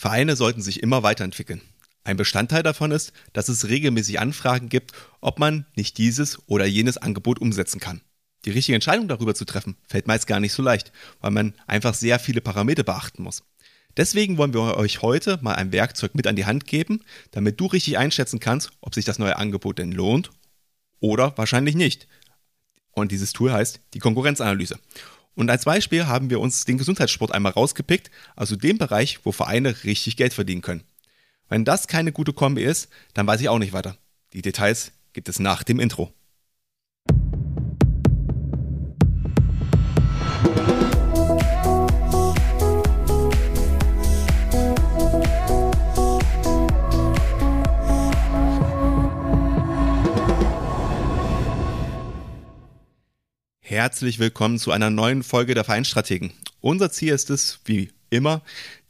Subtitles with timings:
[0.00, 1.60] Vereine sollten sich immer weiterentwickeln.
[2.04, 6.96] Ein Bestandteil davon ist, dass es regelmäßig Anfragen gibt, ob man nicht dieses oder jenes
[6.96, 8.00] Angebot umsetzen kann.
[8.46, 10.90] Die richtige Entscheidung darüber zu treffen, fällt meist gar nicht so leicht,
[11.20, 13.42] weil man einfach sehr viele Parameter beachten muss.
[13.94, 17.66] Deswegen wollen wir euch heute mal ein Werkzeug mit an die Hand geben, damit du
[17.66, 20.30] richtig einschätzen kannst, ob sich das neue Angebot denn lohnt
[21.00, 22.08] oder wahrscheinlich nicht.
[22.92, 24.78] Und dieses Tool heißt die Konkurrenzanalyse.
[25.34, 29.84] Und als Beispiel haben wir uns den Gesundheitssport einmal rausgepickt, also den Bereich, wo Vereine
[29.84, 30.84] richtig Geld verdienen können.
[31.48, 33.96] Wenn das keine gute Kombi ist, dann weiß ich auch nicht weiter.
[34.32, 36.12] Die Details gibt es nach dem Intro.
[53.70, 56.32] Herzlich willkommen zu einer neuen Folge der Vereinstrategen.
[56.60, 58.42] Unser Ziel ist es, wie immer,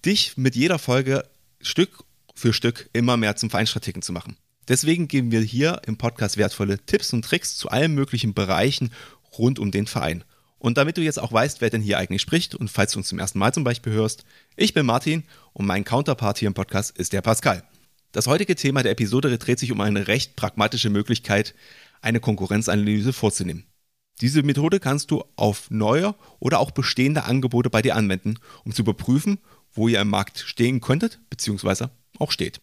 [0.07, 1.29] dich mit jeder Folge
[1.61, 4.39] Stück für Stück immer mehr zum Vereinstrategen zu machen.
[4.69, 8.91] Deswegen geben wir hier im Podcast wertvolle Tipps und Tricks zu allen möglichen Bereichen
[9.37, 10.25] rund um den Verein.
[10.59, 13.09] Und damit du jetzt auch weißt, wer denn hier eigentlich spricht und falls du uns
[13.09, 14.25] zum ersten Mal zum Beispiel hörst,
[14.57, 17.65] ich bin Martin und mein Counterpart hier im Podcast ist der Pascal.
[18.13, 21.55] Das heutige Thema der Episode dreht sich um eine recht pragmatische Möglichkeit,
[22.01, 23.67] eine Konkurrenzanalyse vorzunehmen.
[24.21, 28.83] Diese Methode kannst du auf neue oder auch bestehende Angebote bei dir anwenden, um zu
[28.83, 29.39] überprüfen,
[29.73, 32.61] wo ihr im Markt stehen könntet, beziehungsweise auch steht.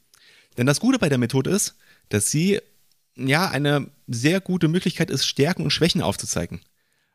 [0.58, 1.76] Denn das Gute bei der Methode ist,
[2.10, 2.60] dass sie
[3.16, 6.62] ja eine sehr gute Möglichkeit ist, Stärken und Schwächen aufzuzeigen.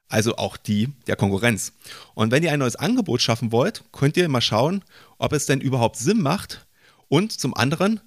[0.09, 1.73] Also auch die der Konkurrenz.
[2.15, 4.85] Und wenn ihr ein neues Angebot schaffen wollt, könnt ihr mal schauen,
[5.19, 6.67] ob es denn überhaupt Sinn macht
[7.09, 8.01] und zum anderen,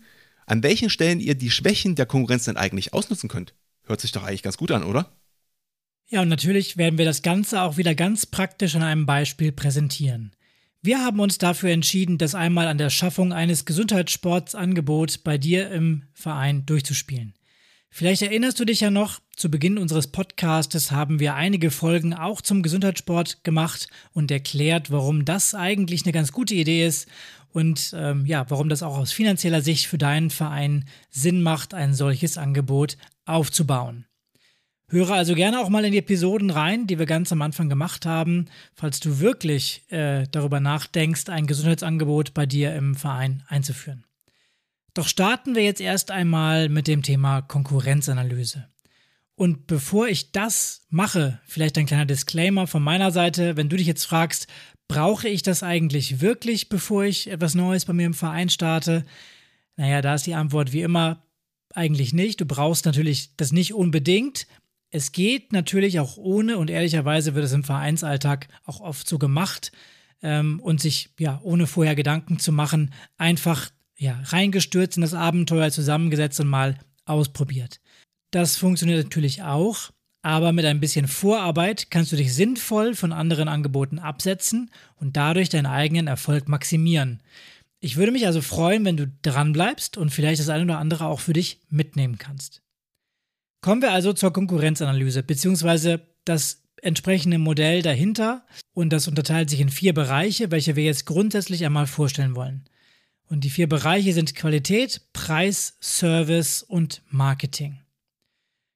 [0.45, 3.53] an welchen Stellen ihr die Schwächen der Konkurrenz denn eigentlich ausnutzen könnt.
[3.85, 5.11] Hört sich doch eigentlich ganz gut an, oder?
[6.07, 10.35] Ja, und natürlich werden wir das Ganze auch wieder ganz praktisch an einem Beispiel präsentieren.
[10.81, 16.03] Wir haben uns dafür entschieden, das einmal an der Schaffung eines Gesundheitssportsangebot bei dir im
[16.13, 17.33] Verein durchzuspielen.
[17.89, 22.41] Vielleicht erinnerst du dich ja noch, zu Beginn unseres Podcastes haben wir einige Folgen auch
[22.41, 27.07] zum Gesundheitssport gemacht und erklärt, warum das eigentlich eine ganz gute Idee ist
[27.51, 31.93] und ähm, ja, warum das auch aus finanzieller Sicht für deinen Verein Sinn macht, ein
[31.95, 34.05] solches Angebot aufzubauen.
[34.87, 38.05] Höre also gerne auch mal in die Episoden rein, die wir ganz am Anfang gemacht
[38.05, 44.05] haben, falls du wirklich äh, darüber nachdenkst, ein Gesundheitsangebot bei dir im Verein einzuführen.
[44.93, 48.67] Doch starten wir jetzt erst einmal mit dem Thema Konkurrenzanalyse.
[49.35, 53.87] Und bevor ich das mache, vielleicht ein kleiner Disclaimer von meiner Seite, wenn du dich
[53.87, 54.47] jetzt fragst,
[54.87, 59.03] brauche ich das eigentlich wirklich, bevor ich etwas Neues bei mir im Verein starte?
[59.75, 61.25] Naja, da ist die Antwort wie immer
[61.73, 62.39] eigentlich nicht.
[62.39, 64.47] Du brauchst natürlich das nicht unbedingt,
[64.91, 69.71] es geht natürlich auch ohne und ehrlicherweise wird es im Vereinsalltag auch oft so gemacht
[70.21, 75.71] ähm, und sich ja ohne vorher Gedanken zu machen, einfach ja reingestürzt in das Abenteuer
[75.71, 77.79] zusammengesetzt und mal ausprobiert.
[78.31, 79.91] Das funktioniert natürlich auch,
[80.21, 85.49] aber mit ein bisschen Vorarbeit kannst du dich sinnvoll von anderen Angeboten absetzen und dadurch
[85.49, 87.21] deinen eigenen Erfolg maximieren.
[87.79, 91.19] Ich würde mich also freuen, wenn du dranbleibst und vielleicht das eine oder andere auch
[91.19, 92.63] für dich mitnehmen kannst.
[93.65, 98.45] Kommen wir also zur Konkurrenzanalyse, beziehungsweise das entsprechende Modell dahinter.
[98.75, 102.65] Und das unterteilt sich in vier Bereiche, welche wir jetzt grundsätzlich einmal vorstellen wollen.
[103.27, 107.79] Und die vier Bereiche sind Qualität, Preis, Service und Marketing.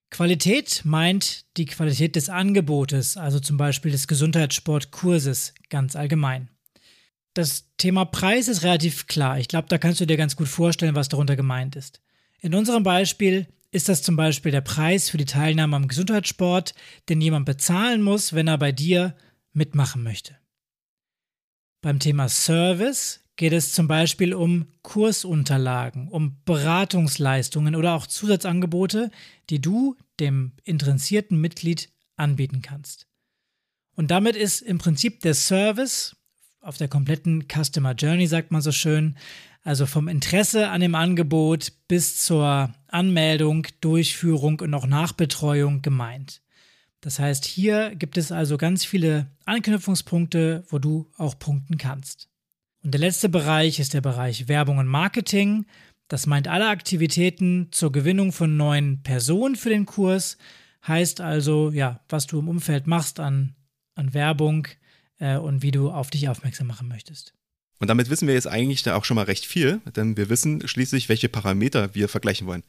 [0.09, 6.49] Qualität meint die Qualität des Angebotes, also zum Beispiel des Gesundheitssportkurses ganz allgemein.
[7.35, 9.38] Das Thema Preis ist relativ klar.
[9.38, 12.01] Ich glaube, da kannst du dir ganz gut vorstellen, was darunter gemeint ist.
[12.41, 16.74] In unserem Beispiel ist das zum Beispiel der Preis für die Teilnahme am Gesundheitssport,
[17.07, 19.16] den jemand bezahlen muss, wenn er bei dir
[19.53, 20.38] mitmachen möchte.
[21.81, 29.12] Beim Thema Service geht es zum Beispiel um Kursunterlagen, um Beratungsleistungen oder auch Zusatzangebote,
[29.50, 33.08] die du dem interessierten Mitglied anbieten kannst.
[33.96, 36.18] Und damit ist im Prinzip der Service
[36.59, 39.16] auf der kompletten Customer Journey, sagt man so schön,
[39.62, 46.41] also vom Interesse an dem Angebot bis zur Anmeldung, Durchführung und auch Nachbetreuung gemeint.
[47.02, 52.28] Das heißt, hier gibt es also ganz viele Anknüpfungspunkte, wo du auch punkten kannst.
[52.84, 55.66] Und der letzte Bereich ist der Bereich Werbung und Marketing.
[56.08, 60.38] Das meint alle Aktivitäten zur Gewinnung von neuen Personen für den Kurs.
[60.88, 63.56] Heißt also, ja, was du im Umfeld machst an,
[63.96, 64.68] an Werbung
[65.20, 67.34] äh, und wie du auf dich aufmerksam machen möchtest.
[67.80, 70.68] Und damit wissen wir jetzt eigentlich da auch schon mal recht viel, denn wir wissen
[70.68, 72.64] schließlich, welche Parameter wir vergleichen wollen.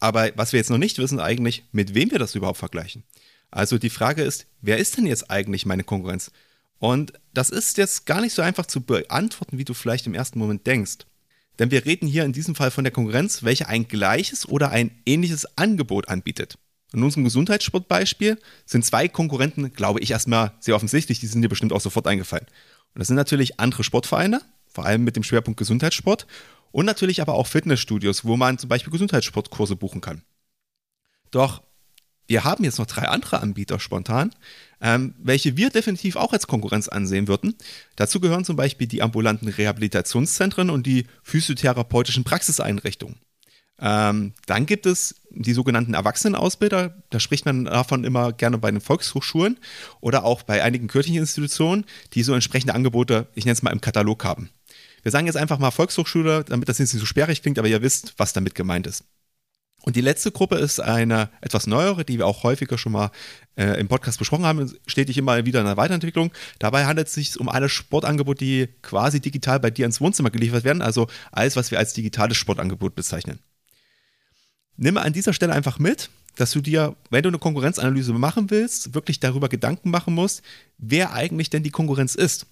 [0.00, 3.04] Aber was wir jetzt noch nicht wissen eigentlich, mit wem wir das überhaupt vergleichen.
[3.50, 6.30] Also die Frage ist, wer ist denn jetzt eigentlich meine Konkurrenz?
[6.78, 10.38] Und das ist jetzt gar nicht so einfach zu beantworten, wie du vielleicht im ersten
[10.38, 10.98] Moment denkst.
[11.58, 14.92] Denn wir reden hier in diesem Fall von der Konkurrenz, welche ein gleiches oder ein
[15.06, 16.56] ähnliches Angebot anbietet.
[16.92, 21.72] In unserem Gesundheitssportbeispiel sind zwei Konkurrenten, glaube ich, erstmal sehr offensichtlich, die sind dir bestimmt
[21.72, 22.46] auch sofort eingefallen.
[22.94, 24.40] Und das sind natürlich andere Sportvereine,
[24.72, 26.26] vor allem mit dem Schwerpunkt Gesundheitssport
[26.70, 30.22] und natürlich aber auch Fitnessstudios, wo man zum Beispiel Gesundheitssportkurse buchen kann.
[31.30, 31.62] Doch
[32.28, 34.34] wir haben jetzt noch drei andere Anbieter spontan,
[34.80, 37.54] ähm, welche wir definitiv auch als Konkurrenz ansehen würden.
[37.96, 43.16] Dazu gehören zum Beispiel die ambulanten Rehabilitationszentren und die physiotherapeutischen Praxiseinrichtungen.
[43.80, 47.02] Ähm, dann gibt es die sogenannten Erwachsenenausbilder.
[47.10, 49.58] Da spricht man davon immer gerne bei den Volkshochschulen
[50.00, 53.80] oder auch bei einigen kirchlichen Institutionen, die so entsprechende Angebote, ich nenne es mal, im
[53.80, 54.50] Katalog haben.
[55.02, 58.14] Wir sagen jetzt einfach mal Volkshochschule, damit das nicht so sperrig klingt, aber ihr wisst,
[58.18, 59.04] was damit gemeint ist.
[59.82, 63.10] Und die letzte Gruppe ist eine etwas neuere, die wir auch häufiger schon mal
[63.56, 66.32] äh, im Podcast besprochen haben, stetig immer wieder in der Weiterentwicklung.
[66.58, 70.64] Dabei handelt es sich um alle Sportangebote, die quasi digital bei dir ins Wohnzimmer geliefert
[70.64, 73.38] werden, also alles, was wir als digitales Sportangebot bezeichnen.
[74.76, 78.94] Nimm an dieser Stelle einfach mit, dass du dir, wenn du eine Konkurrenzanalyse machen willst,
[78.94, 80.42] wirklich darüber Gedanken machen musst,
[80.78, 82.46] wer eigentlich denn die Konkurrenz ist.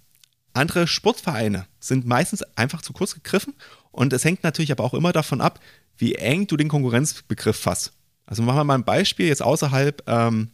[0.56, 3.54] Andere Sportvereine sind meistens einfach zu kurz gegriffen
[3.90, 5.60] und es hängt natürlich aber auch immer davon ab,
[5.98, 7.92] wie eng du den Konkurrenzbegriff fasst.
[8.26, 10.50] Also machen wir mal ein Beispiel jetzt außerhalb ähm,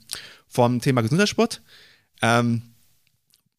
[0.48, 1.62] vom Thema Gesundheitssport.
[2.20, 2.62] Ähm,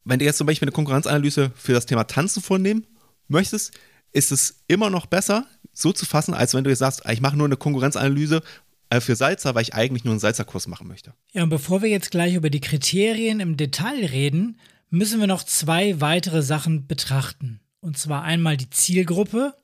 [0.06, 2.86] wenn du jetzt zum Beispiel eine Konkurrenzanalyse für das Thema Tanzen vornehmen
[3.28, 3.74] möchtest,
[4.12, 7.36] ist es immer noch besser, so zu fassen, als wenn du jetzt sagst, ich mache
[7.36, 8.44] nur eine Konkurrenzanalyse
[8.90, 11.14] äh, für Salzer, weil ich eigentlich nur einen Salzerkurs machen möchte.
[11.32, 14.60] Ja, und bevor wir jetzt gleich über die Kriterien im Detail reden,
[14.94, 17.60] müssen wir noch zwei weitere Sachen betrachten.
[17.80, 19.56] Und zwar einmal die Zielgruppe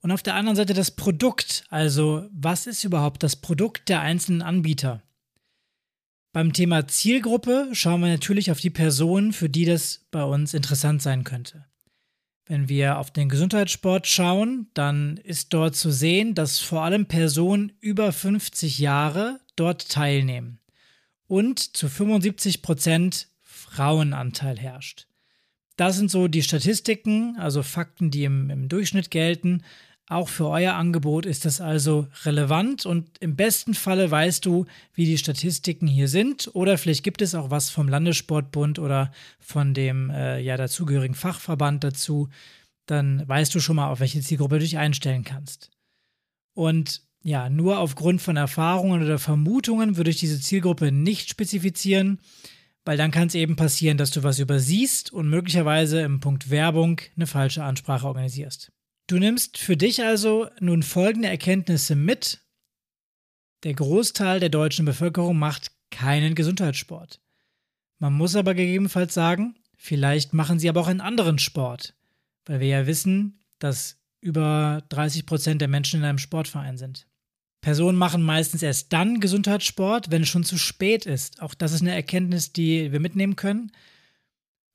[0.00, 4.42] und auf der anderen Seite das Produkt, also was ist überhaupt das Produkt der einzelnen
[4.42, 5.02] Anbieter?
[6.32, 11.00] Beim Thema Zielgruppe schauen wir natürlich auf die Personen, für die das bei uns interessant
[11.00, 11.64] sein könnte.
[12.44, 17.72] Wenn wir auf den Gesundheitssport schauen, dann ist dort zu sehen, dass vor allem Personen
[17.80, 20.60] über 50 Jahre dort teilnehmen
[21.26, 23.28] und zu 75 Prozent
[23.70, 25.06] Frauenanteil herrscht.
[25.76, 29.62] Das sind so die Statistiken, also Fakten, die im, im Durchschnitt gelten.
[30.08, 35.04] Auch für euer Angebot ist das also relevant und im besten Falle weißt du, wie
[35.04, 39.10] die Statistiken hier sind oder vielleicht gibt es auch was vom Landessportbund oder
[39.40, 42.28] von dem äh, ja dazugehörigen Fachverband dazu.
[42.86, 45.72] Dann weißt du schon mal, auf welche Zielgruppe du dich einstellen kannst.
[46.54, 52.20] Und ja, nur aufgrund von Erfahrungen oder Vermutungen würde ich diese Zielgruppe nicht spezifizieren,
[52.86, 57.00] weil dann kann es eben passieren, dass du was übersiehst und möglicherweise im Punkt Werbung
[57.16, 58.72] eine falsche Ansprache organisierst.
[59.08, 62.44] Du nimmst für dich also nun folgende Erkenntnisse mit.
[63.64, 67.20] Der Großteil der deutschen Bevölkerung macht keinen Gesundheitssport.
[67.98, 71.94] Man muss aber gegebenenfalls sagen, vielleicht machen sie aber auch einen anderen Sport,
[72.44, 77.08] weil wir ja wissen, dass über 30 Prozent der Menschen in einem Sportverein sind.
[77.66, 81.42] Personen machen meistens erst dann Gesundheitssport, wenn es schon zu spät ist.
[81.42, 83.72] Auch das ist eine Erkenntnis, die wir mitnehmen können.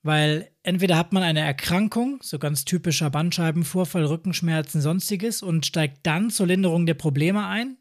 [0.04, 6.32] Weil entweder hat man eine Erkrankung, so ganz typischer Bandscheibenvorfall, Rückenschmerzen, sonstiges, und steigt dann
[6.32, 7.78] zur Linderung der Probleme ein,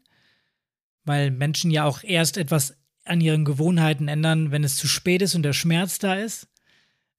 [1.03, 5.35] weil Menschen ja auch erst etwas an ihren Gewohnheiten ändern, wenn es zu spät ist
[5.35, 6.47] und der Schmerz da ist.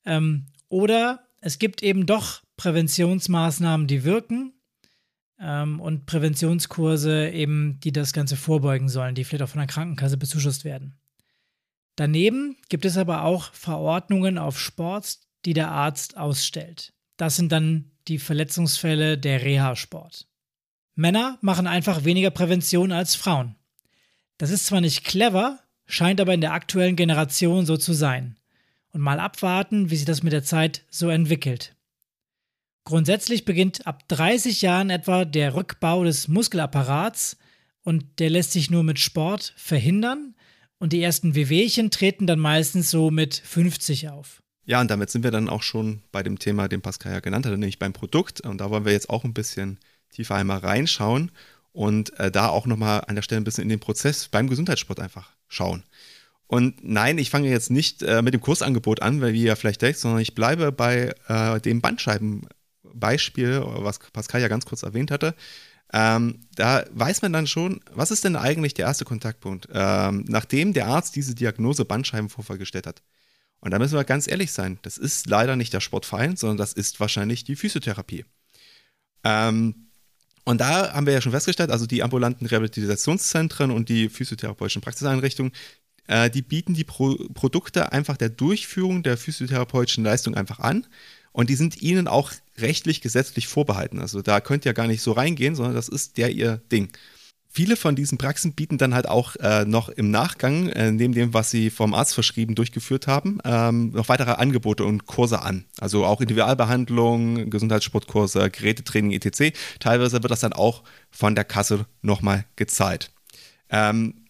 [0.06, 4.54] Ähm, oder es gibt eben doch Präventionsmaßnahmen, die wirken
[5.42, 10.16] ähm, und Präventionskurse eben, die das Ganze vorbeugen sollen, die vielleicht auch von der Krankenkasse
[10.16, 10.94] bezuschusst werden.
[11.96, 16.94] Daneben gibt es aber auch Verordnungen auf Sport, die der Arzt ausstellt.
[17.16, 20.26] Das sind dann die Verletzungsfälle der Reha-Sport.
[20.94, 23.56] Männer machen einfach weniger Prävention als Frauen.
[24.38, 28.36] Das ist zwar nicht clever, scheint aber in der aktuellen Generation so zu sein.
[28.92, 31.74] Und mal abwarten, wie sich das mit der Zeit so entwickelt.
[32.84, 37.36] Grundsätzlich beginnt ab 30 Jahren etwa der Rückbau des Muskelapparats
[37.82, 40.34] und der lässt sich nur mit Sport verhindern,
[40.82, 44.42] und die ersten Wehwehchen treten dann meistens so mit 50 auf.
[44.64, 47.46] Ja, und damit sind wir dann auch schon bei dem Thema, den Pascal ja genannt
[47.46, 48.40] hat, nämlich beim Produkt.
[48.40, 49.78] Und da wollen wir jetzt auch ein bisschen
[50.10, 51.30] tiefer einmal reinschauen
[51.70, 54.98] und äh, da auch nochmal an der Stelle ein bisschen in den Prozess beim Gesundheitssport
[54.98, 55.84] einfach schauen.
[56.48, 59.82] Und nein, ich fange jetzt nicht äh, mit dem Kursangebot an, weil wie ihr vielleicht
[59.82, 61.80] denkt, sondern ich bleibe bei äh, dem
[62.94, 65.34] Bandscheibenbeispiel, was Pascal ja ganz kurz erwähnt hatte.
[65.92, 70.72] Ähm, da weiß man dann schon, was ist denn eigentlich der erste Kontaktpunkt, ähm, nachdem
[70.72, 73.02] der Arzt diese Diagnose Bandscheibenvorfall gestellt hat.
[73.60, 76.72] Und da müssen wir ganz ehrlich sein, das ist leider nicht der Sportverein, sondern das
[76.72, 78.24] ist wahrscheinlich die Physiotherapie.
[79.22, 79.88] Ähm,
[80.44, 85.52] und da haben wir ja schon festgestellt, also die ambulanten Rehabilitationszentren und die physiotherapeutischen Praxiseinrichtungen,
[86.08, 90.86] äh, die bieten die Pro Produkte einfach der Durchführung der physiotherapeutischen Leistung einfach an
[91.32, 93.98] und die sind ihnen auch rechtlich, gesetzlich vorbehalten.
[93.98, 96.90] Also da könnt ihr gar nicht so reingehen, sondern das ist der ihr Ding.
[97.54, 101.34] Viele von diesen Praxen bieten dann halt auch äh, noch im Nachgang, äh, neben dem,
[101.34, 105.66] was sie vom Arzt verschrieben durchgeführt haben, ähm, noch weitere Angebote und Kurse an.
[105.78, 109.54] Also auch Individualbehandlung, Gesundheitssportkurse, Gerätetraining etc.
[109.80, 113.10] Teilweise wird das dann auch von der Kasse nochmal gezahlt.
[113.68, 114.21] Ähm,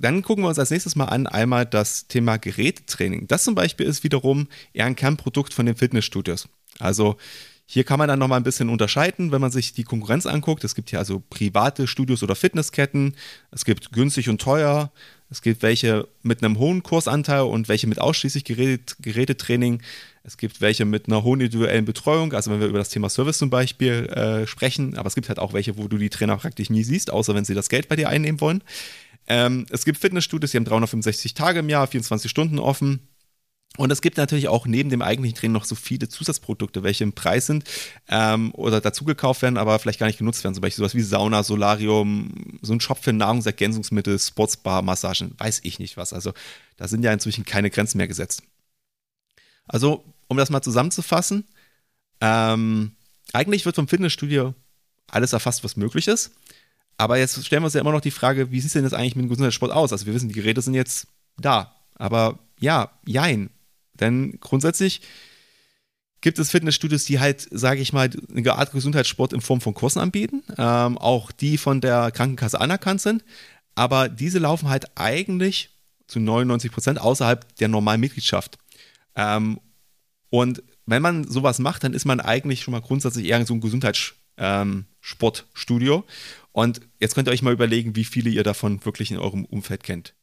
[0.00, 3.26] dann gucken wir uns als nächstes mal an einmal das Thema Gerätetraining.
[3.26, 6.48] Das zum Beispiel ist wiederum eher ein Kernprodukt von den Fitnessstudios.
[6.78, 7.16] Also
[7.70, 10.64] hier kann man dann nochmal ein bisschen unterscheiden, wenn man sich die Konkurrenz anguckt.
[10.64, 13.14] Es gibt hier also private Studios oder Fitnessketten.
[13.50, 14.90] Es gibt günstig und teuer.
[15.28, 19.82] Es gibt welche mit einem hohen Kursanteil und welche mit ausschließlich Gerät, Gerätetraining.
[20.22, 23.36] Es gibt welche mit einer hohen individuellen Betreuung, also wenn wir über das Thema Service
[23.36, 24.96] zum Beispiel äh, sprechen.
[24.96, 27.44] Aber es gibt halt auch welche, wo du die Trainer praktisch nie siehst, außer wenn
[27.44, 28.62] sie das Geld bei dir einnehmen wollen.
[29.28, 33.08] Ähm, es gibt Fitnessstudios, die haben 365 Tage im Jahr, 24 Stunden offen.
[33.76, 37.12] Und es gibt natürlich auch neben dem eigentlichen Training noch so viele Zusatzprodukte, welche im
[37.12, 37.64] Preis sind
[38.08, 40.54] ähm, oder dazu gekauft werden, aber vielleicht gar nicht genutzt werden.
[40.54, 45.78] Zum Beispiel sowas wie Sauna, Solarium, so ein Shop für Nahrungsergänzungsmittel, Sportsbar, Massagen, weiß ich
[45.78, 46.12] nicht was.
[46.12, 46.32] Also
[46.76, 48.42] da sind ja inzwischen keine Grenzen mehr gesetzt.
[49.66, 51.44] Also, um das mal zusammenzufassen,
[52.20, 52.92] ähm,
[53.32, 54.54] eigentlich wird vom Fitnessstudio
[55.08, 56.32] alles erfasst, was möglich ist.
[56.98, 58.92] Aber jetzt stellen wir uns ja immer noch die Frage, wie sieht es denn jetzt
[58.92, 59.92] eigentlich mit dem Gesundheitssport aus?
[59.92, 61.06] Also wir wissen, die Geräte sind jetzt
[61.38, 61.74] da.
[61.94, 63.50] Aber ja, jein.
[63.94, 65.00] Denn grundsätzlich
[66.20, 70.00] gibt es Fitnessstudios, die halt, sage ich mal, eine Art Gesundheitssport in Form von Kursen
[70.00, 73.24] anbieten, ähm, auch die von der Krankenkasse anerkannt sind,
[73.74, 75.70] aber diese laufen halt eigentlich
[76.08, 78.58] zu 99 Prozent außerhalb der normalen Mitgliedschaft.
[79.14, 79.60] Ähm,
[80.30, 83.60] und wenn man sowas macht, dann ist man eigentlich schon mal grundsätzlich eher so ein
[83.60, 84.17] Gesundheitssportstudio.
[84.38, 84.86] Ähm,
[86.52, 89.82] und jetzt könnt ihr euch mal überlegen, wie viele ihr davon wirklich in eurem Umfeld
[89.82, 90.14] kennt.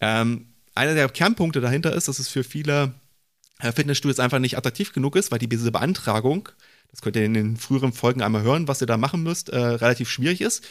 [0.00, 2.94] Ähm, einer der Kernpunkte dahinter ist, dass es für viele
[3.60, 6.48] äh, Fitnessstudios einfach nicht attraktiv genug ist, weil die, diese Beantragung,
[6.90, 9.58] das könnt ihr in den früheren Folgen einmal hören, was ihr da machen müsst, äh,
[9.58, 10.66] relativ schwierig ist.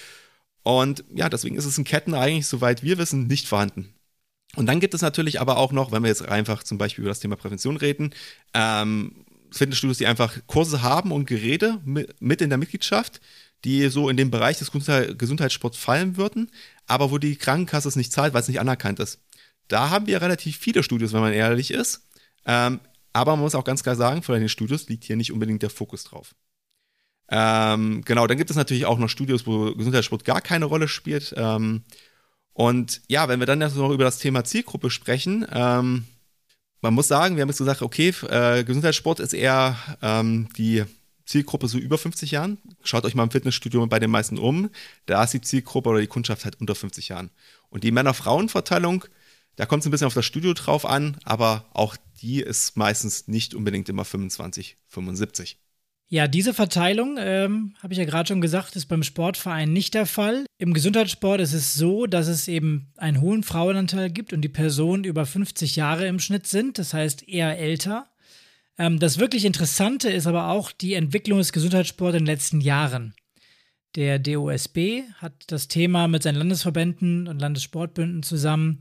[0.63, 3.93] Und ja, deswegen ist es in Ketten eigentlich, soweit wir wissen, nicht vorhanden.
[4.55, 7.11] Und dann gibt es natürlich aber auch noch, wenn wir jetzt einfach zum Beispiel über
[7.11, 8.13] das Thema Prävention reden,
[8.53, 13.21] ähm, Fitnessstudios, die einfach Kurse haben und Geräte mit in der Mitgliedschaft,
[13.63, 16.51] die so in den Bereich des Gesundheitssports fallen würden,
[16.85, 19.19] aber wo die Krankenkasse es nicht zahlt, weil es nicht anerkannt ist.
[19.67, 22.07] Da haben wir relativ viele Studios, wenn man ehrlich ist.
[22.45, 22.79] Ähm,
[23.13, 25.69] aber man muss auch ganz klar sagen, von den Studios liegt hier nicht unbedingt der
[25.69, 26.35] Fokus drauf.
[27.29, 31.33] Ähm, genau, dann gibt es natürlich auch noch Studios, wo Gesundheitssport gar keine Rolle spielt.
[31.35, 31.83] Ähm,
[32.53, 36.05] und ja, wenn wir dann noch über das Thema Zielgruppe sprechen, ähm,
[36.87, 40.83] man muss sagen, wir haben jetzt gesagt, okay, äh, Gesundheitssport ist eher ähm, die
[41.25, 42.57] Zielgruppe so über 50 Jahren.
[42.83, 44.69] Schaut euch mal im Fitnessstudio bei den meisten um.
[45.05, 47.29] Da ist die Zielgruppe oder die Kundschaft halt unter 50 Jahren.
[47.69, 49.03] Und die Männer-Frauen-Verteilung
[49.57, 53.27] da kommt es ein bisschen auf das Studio drauf an, aber auch die ist meistens
[53.27, 55.57] nicht unbedingt immer 25, 75.
[56.09, 60.05] Ja, diese Verteilung, ähm, habe ich ja gerade schon gesagt, ist beim Sportverein nicht der
[60.05, 60.45] Fall.
[60.57, 65.03] Im Gesundheitssport ist es so, dass es eben einen hohen Frauenanteil gibt und die Personen
[65.03, 68.07] über 50 Jahre im Schnitt sind, das heißt eher älter.
[68.77, 73.13] Ähm, das wirklich Interessante ist aber auch die Entwicklung des Gesundheitssports in den letzten Jahren.
[73.95, 78.79] Der DOSB hat das Thema mit seinen Landesverbänden und Landessportbünden zusammen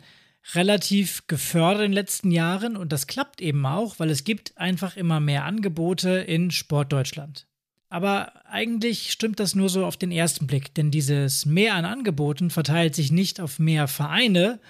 [0.54, 4.96] relativ gefördert in den letzten Jahren und das klappt eben auch, weil es gibt einfach
[4.96, 7.46] immer mehr Angebote in Sportdeutschland.
[7.88, 12.50] Aber eigentlich stimmt das nur so auf den ersten Blick, denn dieses Mehr an Angeboten
[12.50, 14.60] verteilt sich nicht auf mehr Vereine,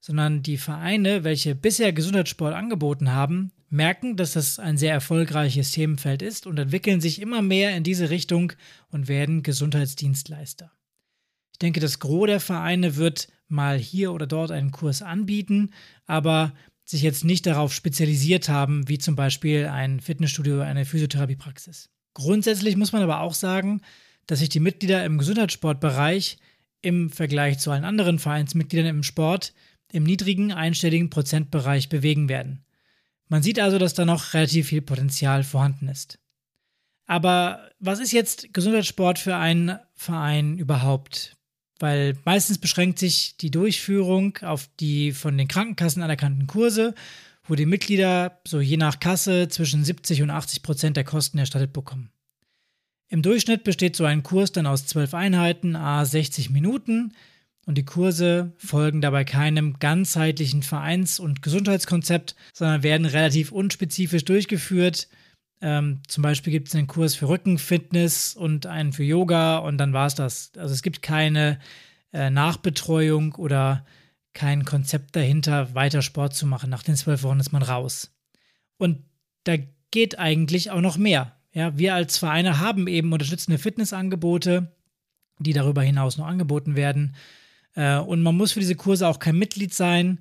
[0.00, 6.22] sondern die Vereine, welche bisher Gesundheitssport angeboten haben, merken, dass das ein sehr erfolgreiches Themenfeld
[6.22, 8.52] ist und entwickeln sich immer mehr in diese Richtung
[8.90, 10.70] und werden Gesundheitsdienstleister.
[11.56, 15.70] Ich denke, das Gros der Vereine wird mal hier oder dort einen Kurs anbieten,
[16.04, 16.52] aber
[16.84, 21.88] sich jetzt nicht darauf spezialisiert haben, wie zum Beispiel ein Fitnessstudio oder eine Physiotherapiepraxis.
[22.12, 23.80] Grundsätzlich muss man aber auch sagen,
[24.26, 26.36] dass sich die Mitglieder im Gesundheitssportbereich
[26.82, 29.54] im Vergleich zu allen anderen Vereinsmitgliedern im Sport
[29.90, 32.66] im niedrigen einstelligen Prozentbereich bewegen werden.
[33.28, 36.18] Man sieht also, dass da noch relativ viel Potenzial vorhanden ist.
[37.06, 41.35] Aber was ist jetzt Gesundheitssport für einen Verein überhaupt?
[41.78, 46.94] Weil meistens beschränkt sich die Durchführung auf die von den Krankenkassen anerkannten Kurse,
[47.44, 51.72] wo die Mitglieder so je nach Kasse zwischen 70 und 80 Prozent der Kosten erstattet
[51.72, 52.10] bekommen.
[53.08, 57.12] Im Durchschnitt besteht so ein Kurs dann aus zwölf Einheiten, a 60 Minuten,
[57.66, 65.08] und die Kurse folgen dabei keinem ganzheitlichen Vereins- und Gesundheitskonzept, sondern werden relativ unspezifisch durchgeführt
[65.60, 69.92] ähm, zum Beispiel gibt es einen Kurs für Rückenfitness und einen für Yoga und dann
[69.92, 70.52] war es das.
[70.56, 71.58] Also es gibt keine
[72.12, 73.84] äh, Nachbetreuung oder
[74.34, 76.68] kein Konzept dahinter, weiter Sport zu machen.
[76.68, 78.14] Nach den zwölf Wochen ist man raus.
[78.76, 79.02] Und
[79.44, 79.54] da
[79.90, 81.36] geht eigentlich auch noch mehr.
[81.52, 84.76] Ja, wir als Vereine haben eben unterstützende Fitnessangebote,
[85.38, 87.16] die darüber hinaus noch angeboten werden.
[87.74, 90.20] Äh, und man muss für diese Kurse auch kein Mitglied sein.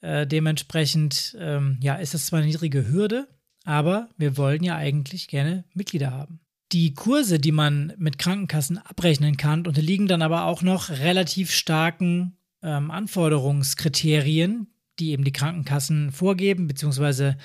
[0.00, 3.28] Äh, dementsprechend ähm, ja, ist das zwar eine niedrige Hürde,
[3.64, 6.40] aber wir wollen ja eigentlich gerne Mitglieder haben.
[6.72, 12.36] Die Kurse, die man mit Krankenkassen abrechnen kann, unterliegen dann aber auch noch relativ starken
[12.62, 17.36] ähm, Anforderungskriterien, die eben die Krankenkassen vorgeben, beziehungsweise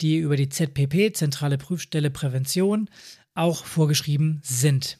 [0.00, 2.88] die über die ZPP, Zentrale Prüfstelle Prävention,
[3.34, 4.98] auch vorgeschrieben sind.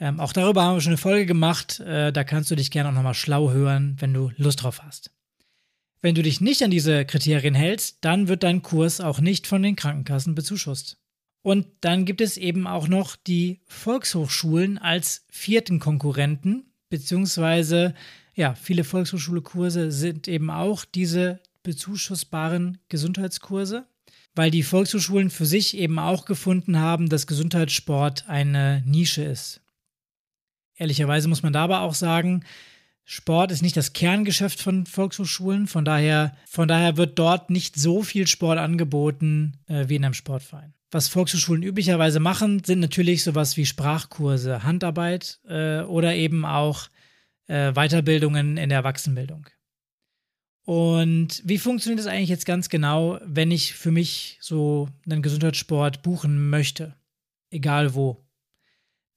[0.00, 1.80] Ähm, auch darüber haben wir schon eine Folge gemacht.
[1.80, 5.13] Äh, da kannst du dich gerne auch nochmal schlau hören, wenn du Lust drauf hast.
[6.04, 9.62] Wenn du dich nicht an diese Kriterien hältst, dann wird dein Kurs auch nicht von
[9.62, 10.98] den Krankenkassen bezuschusst.
[11.40, 17.94] Und dann gibt es eben auch noch die Volkshochschulen als vierten Konkurrenten, beziehungsweise
[18.34, 23.86] ja, viele Volkshochschule-Kurse sind eben auch diese bezuschussbaren Gesundheitskurse,
[24.34, 29.62] weil die Volkshochschulen für sich eben auch gefunden haben, dass Gesundheitssport eine Nische ist.
[30.76, 32.44] Ehrlicherweise muss man dabei auch sagen,
[33.04, 38.02] Sport ist nicht das Kerngeschäft von Volkshochschulen, von daher, von daher wird dort nicht so
[38.02, 40.74] viel Sport angeboten äh, wie in einem Sportverein.
[40.90, 46.88] Was Volkshochschulen üblicherweise machen, sind natürlich sowas wie Sprachkurse, Handarbeit äh, oder eben auch
[47.46, 49.46] äh, Weiterbildungen in der Erwachsenenbildung.
[50.64, 56.02] Und wie funktioniert das eigentlich jetzt ganz genau, wenn ich für mich so einen Gesundheitssport
[56.02, 56.94] buchen möchte?
[57.50, 58.24] Egal wo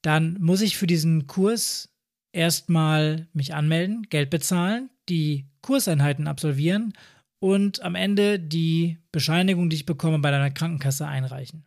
[0.01, 1.89] dann muss ich für diesen Kurs
[2.37, 6.93] erstmal mich anmelden, Geld bezahlen, die Kurseinheiten absolvieren
[7.39, 11.65] und am Ende die Bescheinigung, die ich bekomme, bei deiner Krankenkasse einreichen.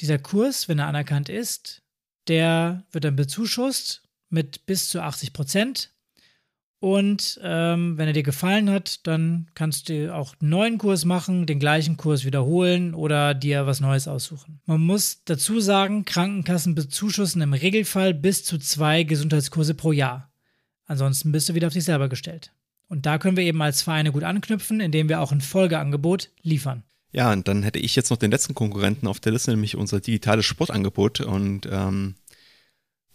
[0.00, 1.82] Dieser Kurs, wenn er anerkannt ist,
[2.26, 5.93] der wird dann bezuschusst mit bis zu 80 Prozent
[6.84, 11.46] und ähm, wenn er dir gefallen hat, dann kannst du auch einen neuen Kurs machen,
[11.46, 14.60] den gleichen Kurs wiederholen oder dir was Neues aussuchen.
[14.66, 20.30] Man muss dazu sagen, Krankenkassen bezuschussen im Regelfall bis zu zwei Gesundheitskurse pro Jahr.
[20.84, 22.52] Ansonsten bist du wieder auf dich selber gestellt.
[22.86, 26.82] Und da können wir eben als Vereine gut anknüpfen, indem wir auch ein Folgeangebot liefern.
[27.12, 30.00] Ja, und dann hätte ich jetzt noch den letzten Konkurrenten auf der Liste, nämlich unser
[30.00, 31.20] digitales Sportangebot.
[31.20, 32.16] Und ähm,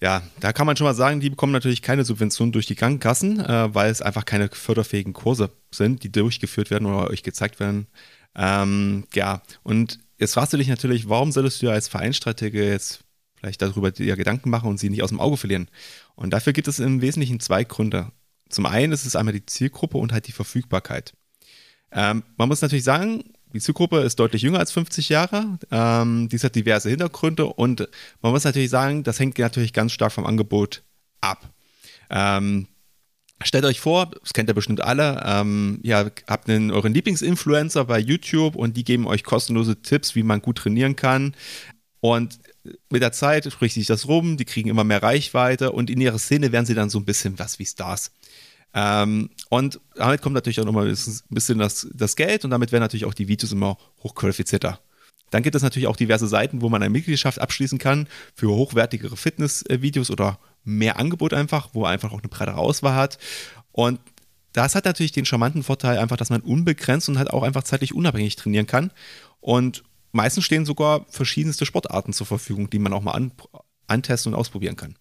[0.01, 3.39] ja, da kann man schon mal sagen, die bekommen natürlich keine Subventionen durch die Krankenkassen,
[3.39, 7.88] äh, weil es einfach keine förderfähigen Kurse sind, die durchgeführt werden oder euch gezeigt werden.
[8.35, 13.03] Ähm, ja, und jetzt fragst du dich natürlich, warum solltest du als Vereinsstratege jetzt
[13.35, 15.67] vielleicht darüber dir Gedanken machen und sie nicht aus dem Auge verlieren?
[16.15, 18.12] Und dafür gibt es im Wesentlichen zwei Gründe.
[18.49, 21.13] Zum einen ist es einmal die Zielgruppe und halt die Verfügbarkeit.
[21.91, 25.57] Ähm, man muss natürlich sagen, die Zielgruppe ist deutlich jünger als 50 Jahre.
[25.71, 27.88] Ähm, dies hat diverse Hintergründe und
[28.21, 30.83] man muss natürlich sagen, das hängt natürlich ganz stark vom Angebot
[31.21, 31.49] ab.
[32.09, 32.67] Ähm,
[33.43, 37.99] stellt euch vor, das kennt ihr bestimmt alle, ähm, ihr habt einen, euren Lieblingsinfluencer bei
[37.99, 41.35] YouTube und die geben euch kostenlose Tipps, wie man gut trainieren kann.
[42.01, 42.39] Und
[42.89, 46.19] mit der Zeit spricht sich das rum, die kriegen immer mehr Reichweite und in ihrer
[46.19, 48.12] Szene werden sie dann so ein bisschen was wie Stars.
[48.73, 50.97] Ähm, und damit kommt natürlich auch nochmal ein
[51.29, 54.79] bisschen das, das Geld und damit werden natürlich auch die Videos immer hochqualifizierter.
[55.32, 59.15] Dann gibt es natürlich auch diverse Seiten, wo man eine Mitgliedschaft abschließen kann für hochwertigere
[59.15, 63.17] Fitnessvideos oder mehr Angebot einfach, wo man einfach auch eine breitere Auswahl hat.
[63.71, 63.99] Und
[64.53, 67.93] das hat natürlich den charmanten Vorteil einfach, dass man unbegrenzt und halt auch einfach zeitlich
[67.93, 68.91] unabhängig trainieren kann.
[69.39, 73.32] Und meistens stehen sogar verschiedenste Sportarten zur Verfügung, die man auch mal an,
[73.88, 74.95] antesten und ausprobieren kann.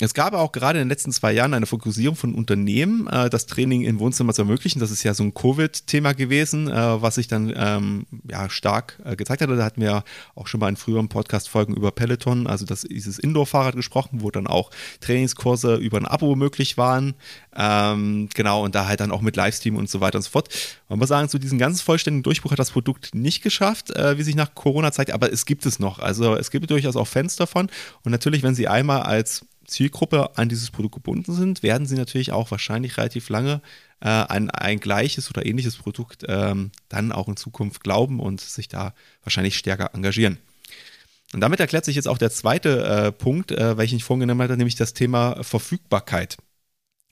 [0.00, 3.46] Es gab auch gerade in den letzten zwei Jahren eine Fokussierung von Unternehmen, äh, das
[3.46, 4.80] Training im Wohnzimmer zu ermöglichen.
[4.80, 9.16] Das ist ja so ein Covid-Thema gewesen, äh, was sich dann ähm, ja, stark äh,
[9.16, 9.50] gezeigt hat.
[9.50, 10.02] Da hatten wir
[10.34, 14.46] auch schon mal in früheren Podcast-Folgen über Peloton, also das, dieses Indoor-Fahrrad gesprochen, wo dann
[14.46, 17.14] auch Trainingskurse über ein Abo möglich waren.
[17.54, 20.48] Ähm, genau, und da halt dann auch mit Livestream und so weiter und so fort.
[20.88, 24.34] Man muss sagen, so diesen ganz vollständigen Durchbruch hat das Produkt nicht geschafft, wie sich
[24.34, 25.98] nach Corona zeigt, aber es gibt es noch.
[25.98, 27.68] Also es gibt durchaus auch Fans davon.
[28.04, 32.32] Und natürlich, wenn sie einmal als Zielgruppe an dieses Produkt gebunden sind, werden sie natürlich
[32.32, 33.62] auch wahrscheinlich relativ lange
[34.00, 38.68] äh, an ein gleiches oder ähnliches Produkt ähm, dann auch in Zukunft glauben und sich
[38.68, 40.38] da wahrscheinlich stärker engagieren.
[41.32, 44.56] Und damit erklärt sich jetzt auch der zweite äh, Punkt, äh, welchen ich vorgenommen hatte,
[44.56, 46.36] nämlich das Thema Verfügbarkeit.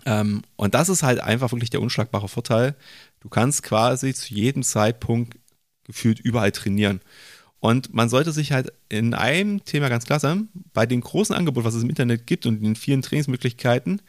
[0.05, 2.75] Ähm, und das ist halt einfach wirklich der unschlagbare Vorteil.
[3.21, 5.39] Du kannst quasi zu jedem Zeitpunkt
[5.85, 7.01] gefühlt überall trainieren.
[7.61, 11.65] Und man sollte sich halt in einem Thema ganz klar sein, bei dem großen Angebot,
[11.65, 14.01] was es im Internet gibt und den vielen Trainingsmöglichkeiten,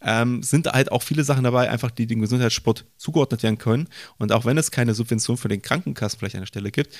[0.00, 3.88] ähm, sind halt auch viele Sachen dabei, einfach die dem Gesundheitssport zugeordnet werden können.
[4.18, 6.96] Und auch wenn es keine Subvention für den Krankenkassen vielleicht an der Stelle gibt,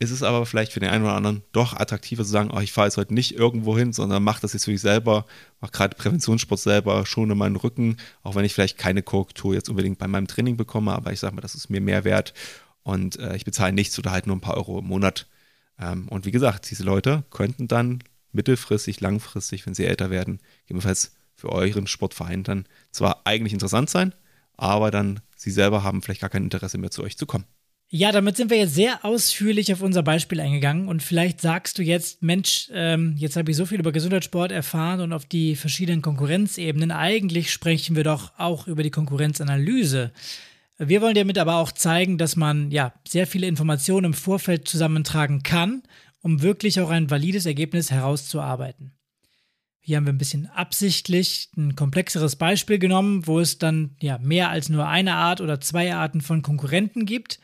[0.00, 2.72] ist es aber vielleicht für den einen oder anderen doch attraktiver zu sagen, oh, ich
[2.72, 5.26] fahre jetzt heute nicht irgendwo hin, sondern mache das jetzt für mich selber,
[5.60, 9.98] mache gerade Präventionssport selber, schone meinen Rücken, auch wenn ich vielleicht keine Korrektur jetzt unbedingt
[9.98, 12.32] bei meinem Training bekomme, aber ich sage mal, das ist mir mehr wert
[12.84, 15.26] und äh, ich bezahle nichts oder halt nur ein paar Euro im Monat.
[15.80, 21.14] Ähm, und wie gesagt, diese Leute könnten dann mittelfristig, langfristig, wenn sie älter werden, gegebenenfalls
[21.34, 24.12] für euren Sportverein dann zwar eigentlich interessant sein,
[24.56, 27.44] aber dann sie selber haben vielleicht gar kein Interesse mehr zu euch zu kommen.
[27.90, 31.82] Ja, damit sind wir jetzt sehr ausführlich auf unser Beispiel eingegangen und vielleicht sagst du
[31.82, 36.02] jetzt, Mensch, ähm, jetzt habe ich so viel über Gesundheitssport erfahren und auf die verschiedenen
[36.02, 36.90] Konkurrenzebenen.
[36.90, 40.12] Eigentlich sprechen wir doch auch über die Konkurrenzanalyse.
[40.78, 45.42] Wir wollen damit aber auch zeigen, dass man ja sehr viele Informationen im Vorfeld zusammentragen
[45.42, 45.82] kann,
[46.20, 48.92] um wirklich auch ein valides Ergebnis herauszuarbeiten.
[49.80, 54.50] Hier haben wir ein bisschen absichtlich ein komplexeres Beispiel genommen, wo es dann ja mehr
[54.50, 57.40] als nur eine Art oder zwei Arten von Konkurrenten gibt.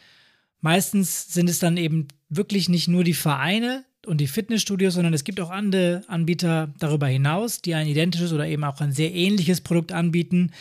[0.61, 5.25] Meistens sind es dann eben wirklich nicht nur die Vereine und die Fitnessstudios, sondern es
[5.25, 9.61] gibt auch andere Anbieter darüber hinaus, die ein identisches oder eben auch ein sehr ähnliches
[9.63, 10.53] Produkt anbieten.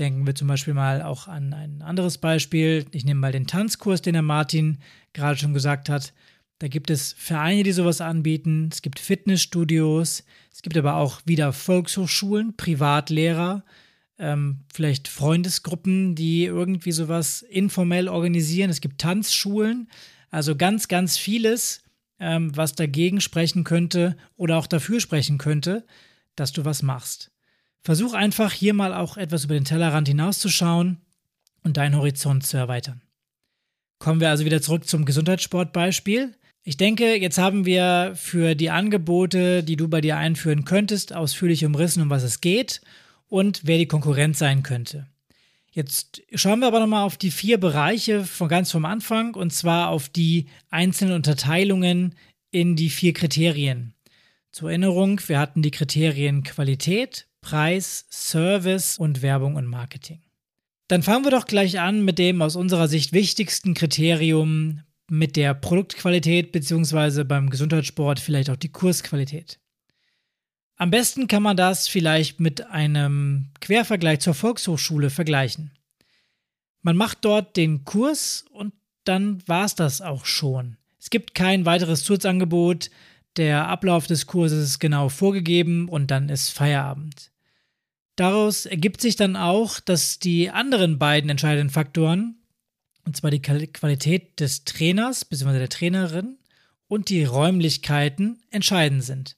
[0.00, 2.86] Denken wir zum Beispiel mal auch an ein anderes Beispiel.
[2.90, 4.78] Ich nehme mal den Tanzkurs, den der Martin
[5.12, 6.14] gerade schon gesagt hat.
[6.58, 8.70] Da gibt es Vereine, die sowas anbieten.
[8.72, 10.24] Es gibt Fitnessstudios.
[10.50, 13.62] Es gibt aber auch wieder Volkshochschulen, Privatlehrer,
[14.18, 18.70] ähm, vielleicht Freundesgruppen, die irgendwie sowas informell organisieren.
[18.70, 19.88] Es gibt Tanzschulen.
[20.30, 21.82] Also ganz, ganz vieles,
[22.18, 25.86] ähm, was dagegen sprechen könnte oder auch dafür sprechen könnte,
[26.36, 27.30] dass du was machst.
[27.82, 30.98] Versuch einfach hier mal auch etwas über den Tellerrand hinauszuschauen
[31.62, 33.02] und deinen Horizont zu erweitern.
[33.98, 36.34] Kommen wir also wieder zurück zum Gesundheitssportbeispiel.
[36.62, 41.64] Ich denke, jetzt haben wir für die Angebote, die du bei dir einführen könntest, ausführlich
[41.64, 42.80] umrissen, um was es geht
[43.28, 45.06] und wer die Konkurrenz sein könnte.
[45.72, 49.88] Jetzt schauen wir aber nochmal auf die vier Bereiche von ganz vom Anfang und zwar
[49.88, 52.14] auf die einzelnen Unterteilungen
[52.50, 53.94] in die vier Kriterien.
[54.50, 60.22] Zur Erinnerung, wir hatten die Kriterien Qualität, Preis, Service und Werbung und Marketing.
[60.88, 65.54] Dann fangen wir doch gleich an mit dem aus unserer Sicht wichtigsten Kriterium mit der
[65.54, 69.60] Produktqualität beziehungsweise beim Gesundheitssport vielleicht auch die Kursqualität.
[70.76, 75.72] Am besten kann man das vielleicht mit einem Quervergleich zur Volkshochschule vergleichen.
[76.82, 78.72] Man macht dort den Kurs und
[79.04, 80.76] dann war es das auch schon.
[80.98, 82.90] Es gibt kein weiteres Zusatzangebot,
[83.36, 87.30] der Ablauf des Kurses ist genau vorgegeben und dann ist Feierabend.
[88.16, 92.36] Daraus ergibt sich dann auch, dass die anderen beiden entscheidenden Faktoren,
[93.06, 95.58] und zwar die Qualität des Trainers bzw.
[95.58, 96.36] der Trainerin
[96.86, 99.36] und die Räumlichkeiten entscheidend sind.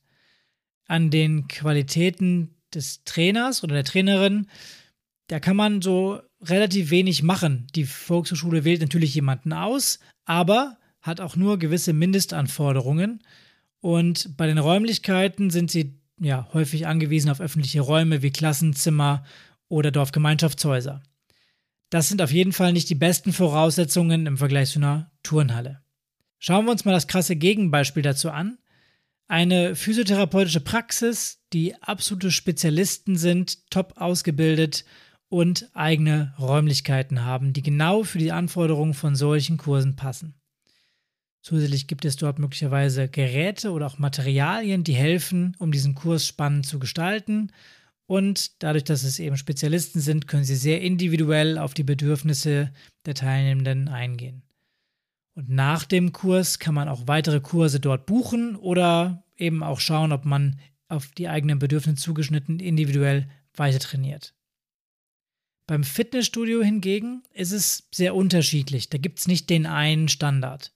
[0.86, 4.48] An den Qualitäten des Trainers oder der Trainerin,
[5.28, 7.66] da kann man so relativ wenig machen.
[7.74, 13.22] Die Volkshochschule wählt natürlich jemanden aus, aber hat auch nur gewisse Mindestanforderungen.
[13.82, 19.24] Und bei den Räumlichkeiten sind sie ja häufig angewiesen auf öffentliche Räume wie Klassenzimmer
[19.68, 21.02] oder Dorfgemeinschaftshäuser.
[21.90, 25.82] Das sind auf jeden Fall nicht die besten Voraussetzungen im Vergleich zu einer Turnhalle.
[26.38, 28.56] Schauen wir uns mal das krasse Gegenbeispiel dazu an.
[29.26, 34.84] Eine physiotherapeutische Praxis, die absolute Spezialisten sind, top ausgebildet
[35.28, 40.34] und eigene Räumlichkeiten haben, die genau für die Anforderungen von solchen Kursen passen.
[41.42, 46.66] Zusätzlich gibt es dort möglicherweise Geräte oder auch Materialien, die helfen, um diesen Kurs spannend
[46.66, 47.50] zu gestalten
[48.06, 52.70] und dadurch, dass es eben Spezialisten sind, können sie sehr individuell auf die Bedürfnisse
[53.06, 54.42] der Teilnehmenden eingehen.
[55.34, 60.12] Und nach dem Kurs kann man auch weitere Kurse dort buchen oder eben auch schauen,
[60.12, 64.34] ob man auf die eigenen Bedürfnisse zugeschnitten individuell weiter trainiert.
[65.66, 68.90] Beim Fitnessstudio hingegen ist es sehr unterschiedlich.
[68.90, 70.72] Da gibt es nicht den einen Standard.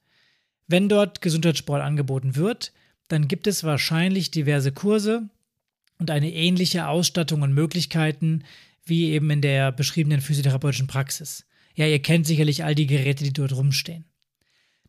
[0.66, 2.72] Wenn dort Gesundheitssport angeboten wird,
[3.08, 5.28] dann gibt es wahrscheinlich diverse Kurse,
[5.98, 8.44] und eine ähnliche Ausstattung und Möglichkeiten
[8.84, 11.44] wie eben in der beschriebenen physiotherapeutischen Praxis.
[11.74, 14.04] Ja, ihr kennt sicherlich all die Geräte, die dort rumstehen.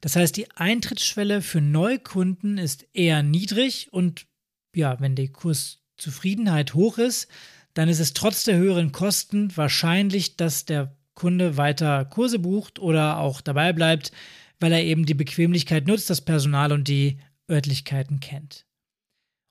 [0.02, 4.28] Das heißt, die Eintrittsschwelle für Neukunden ist eher niedrig und
[4.76, 7.28] ja, wenn die Kurszufriedenheit hoch ist,
[7.74, 13.18] dann ist es trotz der höheren Kosten wahrscheinlich, dass der Kunde weiter Kurse bucht oder
[13.18, 14.12] auch dabei bleibt,
[14.60, 18.66] weil er eben die Bequemlichkeit nutzt, das Personal und die Örtlichkeiten kennt.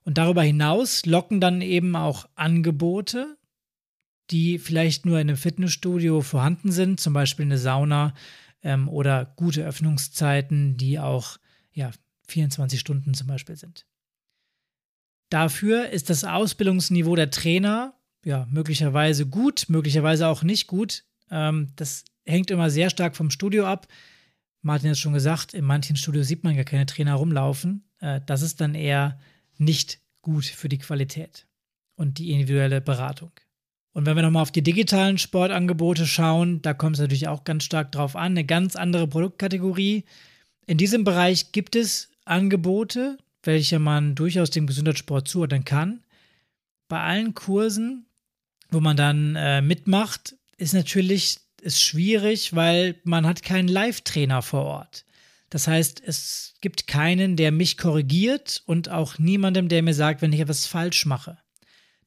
[0.03, 3.37] Und darüber hinaus locken dann eben auch Angebote,
[4.29, 8.13] die vielleicht nur in einem Fitnessstudio vorhanden sind, zum Beispiel eine Sauna
[8.63, 11.37] ähm, oder gute Öffnungszeiten, die auch
[11.73, 11.91] ja,
[12.27, 13.85] 24 Stunden zum Beispiel sind.
[15.29, 17.93] Dafür ist das Ausbildungsniveau der Trainer
[18.23, 21.03] ja möglicherweise gut, möglicherweise auch nicht gut.
[21.29, 23.87] Ähm, das hängt immer sehr stark vom Studio ab.
[24.67, 27.83] Martin hat es schon gesagt, in manchen Studios sieht man gar keine Trainer rumlaufen.
[27.99, 29.19] Äh, das ist dann eher
[29.57, 31.47] nicht gut für die Qualität
[31.95, 33.31] und die individuelle Beratung.
[33.93, 37.63] Und wenn wir nochmal auf die digitalen Sportangebote schauen, da kommt es natürlich auch ganz
[37.63, 40.03] stark drauf an, eine ganz andere Produktkategorie.
[40.67, 46.03] In diesem Bereich gibt es Angebote, welche man durchaus dem Gesundheitssport zuordnen kann.
[46.89, 48.05] Bei allen Kursen,
[48.69, 54.65] wo man dann äh, mitmacht, ist natürlich ist schwierig, weil man hat keinen Live-Trainer vor
[54.65, 55.05] Ort.
[55.49, 60.33] Das heißt, es gibt keinen, der mich korrigiert und auch niemandem, der mir sagt, wenn
[60.33, 61.37] ich etwas falsch mache.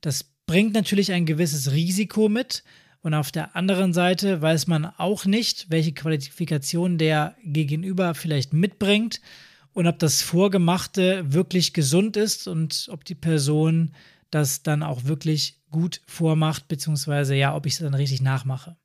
[0.01, 2.65] Das bringt natürlich ein gewisses Risiko mit.
[3.03, 9.23] Und auf der anderen Seite weiß man auch nicht, welche Qualifikation der Gegenüber vielleicht mitbringt
[9.73, 13.95] und ob das Vorgemachte wirklich gesund ist und ob die Person
[14.31, 18.77] das dann auch wirklich gut vormacht, beziehungsweise ja, ob ich es dann richtig nachmache.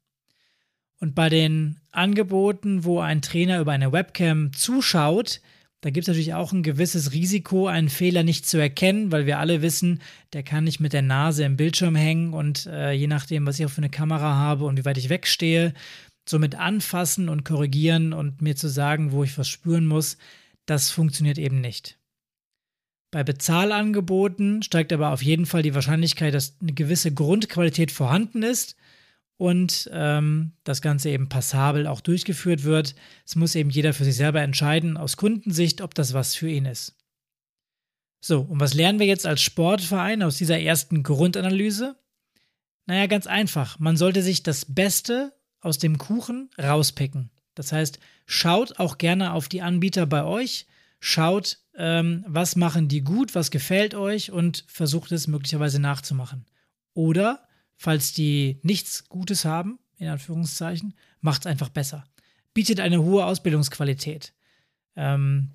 [0.99, 5.41] Und bei den Angeboten, wo ein Trainer über eine Webcam zuschaut,
[5.81, 9.37] da gibt es natürlich auch ein gewisses Risiko, einen Fehler nicht zu erkennen, weil wir
[9.37, 10.01] alle wissen,
[10.33, 13.65] der kann nicht mit der Nase im Bildschirm hängen und äh, je nachdem, was ich
[13.65, 15.73] auch für eine Kamera habe und wie weit ich wegstehe,
[16.27, 20.17] somit anfassen und korrigieren und mir zu sagen, wo ich was spüren muss,
[20.65, 21.99] das funktioniert eben nicht.
[23.11, 28.75] Bei Bezahlangeboten steigt aber auf jeden Fall die Wahrscheinlichkeit, dass eine gewisse Grundqualität vorhanden ist
[29.37, 32.95] und ähm, das Ganze eben passabel auch durchgeführt wird.
[33.25, 36.65] Es muss eben jeder für sich selber entscheiden, aus Kundensicht, ob das was für ihn
[36.65, 36.95] ist.
[38.21, 41.95] So, und was lernen wir jetzt als Sportverein aus dieser ersten Grundanalyse?
[42.85, 43.79] Naja, ganz einfach.
[43.79, 47.29] Man sollte sich das Beste aus dem Kuchen rauspicken.
[47.55, 50.67] Das heißt, schaut auch gerne auf die Anbieter bei euch,
[50.99, 56.45] schaut, ähm, was machen die gut, was gefällt euch und versucht es möglicherweise nachzumachen.
[56.93, 57.44] Oder
[57.77, 62.05] falls die nichts Gutes haben, in Anführungszeichen, macht es einfach besser.
[62.53, 64.33] Bietet eine hohe Ausbildungsqualität.
[64.95, 65.51] Ähm,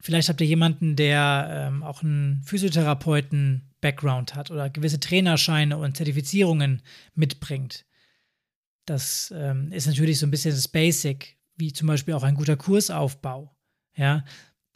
[0.00, 6.82] vielleicht habt ihr jemanden, der ähm, auch einen Physiotherapeuten-Background hat oder gewisse Trainerscheine und Zertifizierungen
[7.14, 7.84] mitbringt.
[8.86, 12.56] Das ähm, ist natürlich so ein bisschen das Basic, wie zum Beispiel auch ein guter
[12.56, 13.54] Kursaufbau.
[13.94, 14.24] Ja,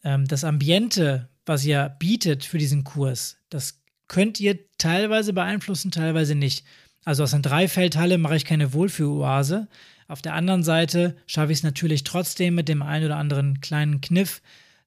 [0.04, 3.81] ähm, das Ambiente, was ihr bietet für diesen Kurs, das
[4.12, 6.66] könnt ihr teilweise beeinflussen, teilweise nicht.
[7.02, 9.68] Also aus einer Dreifeldhalle mache ich keine Wohlfühloase.
[10.06, 14.02] Auf der anderen Seite schaffe ich es natürlich trotzdem mit dem einen oder anderen kleinen
[14.02, 14.42] Kniff,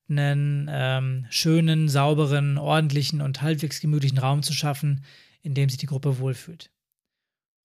[0.07, 5.03] einen ähm, schönen, sauberen, ordentlichen und halbwegs gemütlichen Raum zu schaffen,
[5.41, 6.69] in dem sich die Gruppe wohlfühlt.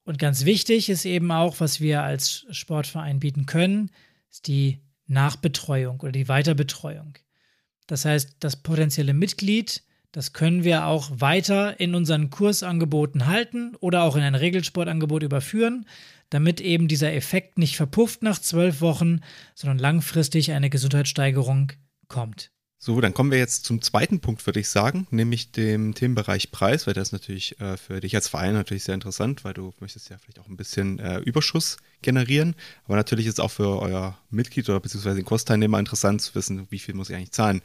[0.04, 3.90] Und ganz wichtig ist eben auch, was wir als Sportverein bieten können,
[4.30, 7.18] ist die Nachbetreuung oder die Weiterbetreuung.
[7.86, 14.02] Das heißt, das potenzielle Mitglied das können wir auch weiter in unseren Kursangeboten halten oder
[14.02, 15.86] auch in ein Regelsportangebot überführen,
[16.30, 19.20] damit eben dieser Effekt nicht verpufft nach zwölf Wochen,
[19.54, 21.72] sondern langfristig eine Gesundheitssteigerung
[22.08, 22.50] kommt.
[22.82, 26.86] So, dann kommen wir jetzt zum zweiten Punkt, würde ich sagen, nämlich dem Themenbereich Preis,
[26.86, 30.08] weil das ist natürlich äh, für dich als Verein natürlich sehr interessant, weil du möchtest
[30.08, 32.54] ja vielleicht auch ein bisschen äh, Überschuss generieren.
[32.84, 36.78] Aber natürlich ist auch für euer Mitglied oder beziehungsweise den Kursteilnehmer interessant zu wissen, wie
[36.78, 37.60] viel muss ich eigentlich zahlen.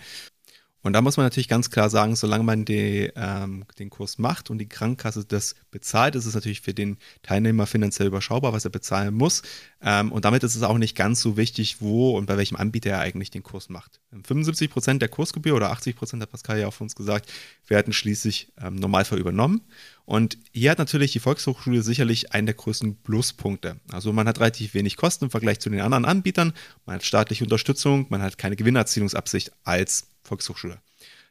[0.86, 4.52] Und da muss man natürlich ganz klar sagen, solange man die, ähm, den Kurs macht
[4.52, 8.70] und die Krankenkasse das bezahlt, ist es natürlich für den Teilnehmer finanziell überschaubar, was er
[8.70, 9.42] bezahlen muss.
[9.82, 12.92] Ähm, und damit ist es auch nicht ganz so wichtig, wo und bei welchem Anbieter
[12.92, 14.00] er eigentlich den Kurs macht.
[14.12, 17.34] 75 Prozent der Kursgebühr oder 80 Prozent, hat Pascal ja auch von uns gesagt,
[17.66, 19.62] werden schließlich ähm, Normalfall übernommen.
[20.06, 23.78] Und hier hat natürlich die Volkshochschule sicherlich einen der größten Pluspunkte.
[23.92, 26.54] Also man hat relativ wenig Kosten im Vergleich zu den anderen Anbietern,
[26.86, 30.80] man hat staatliche Unterstützung, man hat keine Gewinnerzielungsabsicht als Volkshochschule.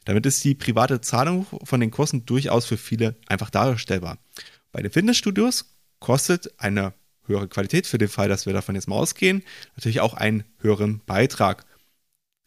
[0.05, 4.19] Damit ist die private Zahlung von den Kursen durchaus für viele einfach darstellbar.
[4.73, 6.93] Bei den Fitnessstudios kostet eine
[7.27, 9.43] höhere Qualität, für den Fall, dass wir davon jetzt mal ausgehen,
[9.77, 11.65] natürlich auch einen höheren Beitrag.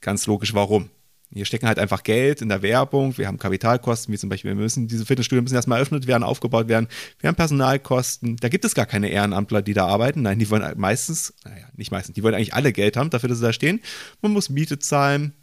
[0.01, 0.91] Ganz logisch, warum?
[1.33, 4.55] Hier stecken halt einfach Geld in der Werbung, wir haben Kapitalkosten, wie zum Beispiel, wir
[4.55, 6.88] müssen, diese Fitnessstudios müssen erstmal eröffnet werden, aufgebaut werden,
[7.19, 10.63] wir haben Personalkosten, da gibt es gar keine Ehrenamtler, die da arbeiten, nein, die wollen
[10.77, 13.81] meistens, naja, nicht meistens, die wollen eigentlich alle Geld haben dafür, dass sie da stehen.
[14.21, 15.33] Man muss Miete zahlen,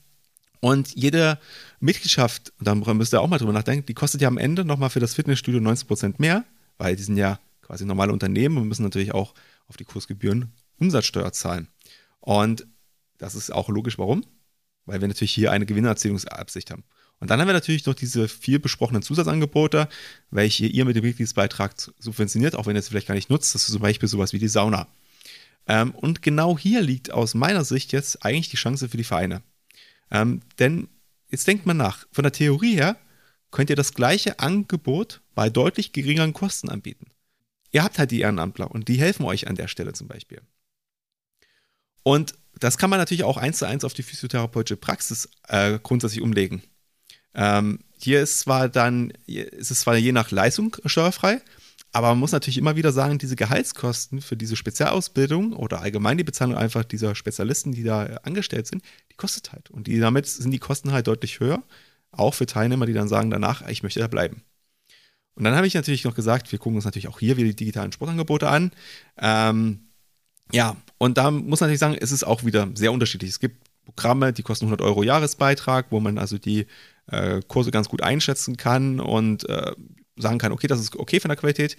[0.64, 1.38] und jede
[1.78, 4.98] Mitgliedschaft, da müsst ihr auch mal drüber nachdenken, die kostet ja am Ende nochmal für
[4.98, 6.46] das Fitnessstudio 90% mehr,
[6.78, 9.34] weil die sind ja quasi normale Unternehmen und müssen natürlich auch
[9.68, 11.68] auf die Kursgebühren Umsatzsteuer zahlen.
[12.20, 12.66] Und
[13.18, 14.24] das ist auch logisch, warum?
[14.86, 16.84] Weil wir natürlich hier eine Gewinnerzielungsabsicht haben.
[17.20, 19.90] Und dann haben wir natürlich noch diese viel besprochenen Zusatzangebote,
[20.30, 23.54] welche ihr mit dem Mitgliedsbeitrag subventioniert, auch wenn ihr es vielleicht gar nicht nutzt.
[23.54, 24.86] Das ist zum Beispiel sowas wie die Sauna.
[25.66, 29.42] Ähm, und genau hier liegt aus meiner Sicht jetzt eigentlich die Chance für die Vereine.
[30.10, 30.88] Ähm, denn
[31.28, 32.96] jetzt denkt man nach, von der Theorie her
[33.50, 37.06] könnt ihr das gleiche Angebot bei deutlich geringeren Kosten anbieten.
[37.70, 40.40] Ihr habt halt die Ehrenamtler und die helfen euch an der Stelle zum Beispiel.
[42.02, 46.22] Und das kann man natürlich auch eins zu eins auf die physiotherapeutische Praxis äh, grundsätzlich
[46.22, 46.62] umlegen.
[47.34, 51.40] Ähm, hier ist zwar dann, ist es zwar je nach Leistung steuerfrei,
[51.94, 56.24] Aber man muss natürlich immer wieder sagen, diese Gehaltskosten für diese Spezialausbildung oder allgemein die
[56.24, 59.70] Bezahlung einfach dieser Spezialisten, die da angestellt sind, die kostet halt.
[59.70, 61.62] Und die, damit sind die Kosten halt deutlich höher.
[62.10, 64.42] Auch für Teilnehmer, die dann sagen danach, ich möchte da bleiben.
[65.36, 67.54] Und dann habe ich natürlich noch gesagt, wir gucken uns natürlich auch hier wieder die
[67.54, 68.72] digitalen Sportangebote an.
[69.16, 69.90] Ähm,
[70.50, 73.30] ja, und da muss man natürlich sagen, es ist auch wieder sehr unterschiedlich.
[73.30, 76.66] Es gibt Programme, die kosten 100 Euro Jahresbeitrag, wo man also die
[77.06, 79.72] äh, Kurse ganz gut einschätzen kann und äh,
[80.16, 81.76] sagen kann, okay, das ist okay von der Qualität.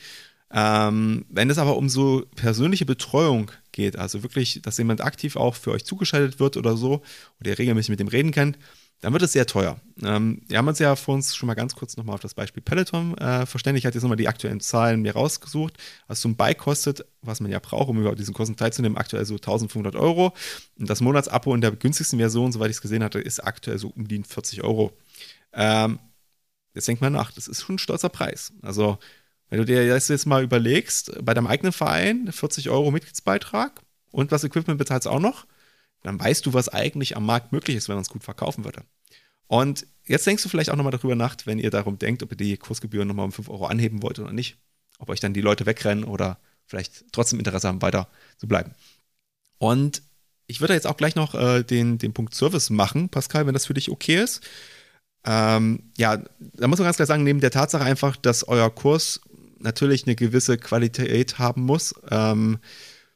[0.51, 5.55] Ähm, wenn es aber um so persönliche Betreuung geht, also wirklich, dass jemand aktiv auch
[5.55, 7.01] für euch zugeschaltet wird oder so,
[7.39, 8.57] oder ihr regelmäßig mit dem reden könnt,
[9.01, 9.79] dann wird es sehr teuer.
[10.01, 12.63] Ähm, wir haben uns ja vor uns schon mal ganz kurz nochmal auf das Beispiel
[12.63, 15.77] Peloton äh, verständigt, hat jetzt nochmal die aktuellen Zahlen mir rausgesucht.
[16.07, 19.25] Was so ein Bike kostet, was man ja braucht, um überhaupt diesen Kursen teilzunehmen, aktuell
[19.25, 20.33] so 1500 Euro.
[20.79, 23.89] Und das Monatsabo in der günstigsten Version, soweit ich es gesehen hatte, ist aktuell so
[23.89, 24.93] um die 40 Euro.
[25.53, 25.99] Ähm,
[26.75, 28.53] jetzt denkt man nach, das ist schon ein stolzer Preis.
[28.61, 28.99] Also,
[29.49, 34.31] wenn du dir das jetzt mal überlegst, bei deinem eigenen Verein 40 Euro Mitgliedsbeitrag und
[34.31, 35.45] das Equipment bezahlst auch noch,
[36.03, 38.83] dann weißt du, was eigentlich am Markt möglich ist, wenn man es gut verkaufen würde.
[39.47, 42.37] Und jetzt denkst du vielleicht auch nochmal darüber nach, wenn ihr darum denkt, ob ihr
[42.37, 44.57] die Kursgebühren nochmal um 5 Euro anheben wollt oder nicht.
[44.99, 48.07] Ob euch dann die Leute wegrennen oder vielleicht trotzdem Interesse haben, weiter
[48.37, 48.71] zu bleiben.
[49.57, 50.01] Und
[50.47, 53.65] ich würde jetzt auch gleich noch äh, den, den Punkt Service machen, Pascal, wenn das
[53.65, 54.41] für dich okay ist.
[55.25, 59.21] Ähm, ja, da muss man ganz klar sagen, neben der Tatsache einfach, dass euer Kurs
[59.59, 62.59] natürlich eine gewisse Qualität haben muss, ähm,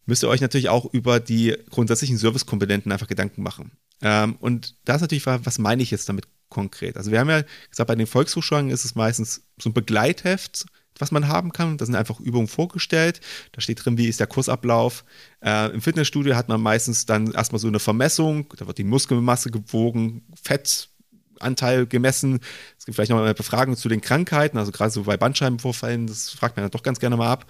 [0.05, 3.71] müsst ihr euch natürlich auch über die grundsätzlichen Servicekomponenten einfach Gedanken machen.
[4.01, 6.97] Ähm, und da ist natürlich, was meine ich jetzt damit konkret?
[6.97, 10.65] Also wir haben ja gesagt, bei den Volkshochschulen ist es meistens so ein Begleitheft,
[10.97, 11.77] was man haben kann.
[11.77, 13.21] Da sind einfach Übungen vorgestellt.
[13.51, 15.05] Da steht drin, wie ist der Kursablauf.
[15.41, 18.51] Äh, Im Fitnessstudio hat man meistens dann erstmal so eine Vermessung.
[18.57, 20.89] Da wird die Muskelmasse gewogen, Fett,
[21.41, 22.39] Anteil gemessen.
[22.77, 26.29] Es gibt vielleicht noch eine Befragung zu den Krankheiten, also gerade so bei Bandscheibenvorfällen, das
[26.29, 27.45] fragt man ja doch ganz gerne mal ab.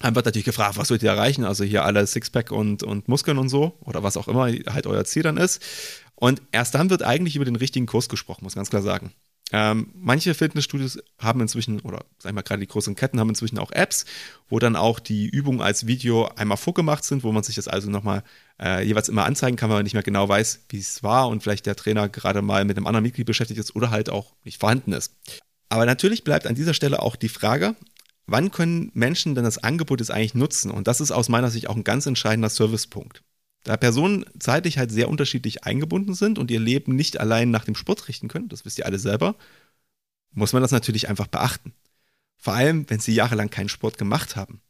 [0.00, 1.44] Dann wird natürlich gefragt, was wollt ihr erreichen?
[1.44, 5.04] Also hier alle Sixpack und, und Muskeln und so oder was auch immer halt euer
[5.04, 5.62] Ziel dann ist.
[6.14, 9.12] Und erst dann wird eigentlich über den richtigen Kurs gesprochen, muss ganz klar sagen.
[9.52, 13.58] Ähm, manche Fitnessstudios haben inzwischen, oder sag ich mal, gerade die großen Ketten haben inzwischen
[13.58, 14.04] auch Apps,
[14.48, 17.88] wo dann auch die Übungen als Video einmal vorgemacht sind, wo man sich das also
[17.88, 18.24] nochmal
[18.60, 21.42] äh, jeweils immer anzeigen kann, weil man nicht mehr genau weiß, wie es war und
[21.42, 24.60] vielleicht der Trainer gerade mal mit einem anderen Mitglied beschäftigt ist oder halt auch nicht
[24.60, 25.14] vorhanden ist.
[25.68, 27.74] Aber natürlich bleibt an dieser Stelle auch die Frage,
[28.26, 30.70] wann können Menschen denn das Angebot jetzt eigentlich nutzen?
[30.70, 33.22] Und das ist aus meiner Sicht auch ein ganz entscheidender Servicepunkt.
[33.64, 37.74] Da Personen zeitlich halt sehr unterschiedlich eingebunden sind und ihr Leben nicht allein nach dem
[37.74, 39.34] Sport richten können, das wisst ihr alle selber,
[40.32, 41.72] muss man das natürlich einfach beachten.
[42.36, 44.60] Vor allem, wenn sie jahrelang keinen Sport gemacht haben.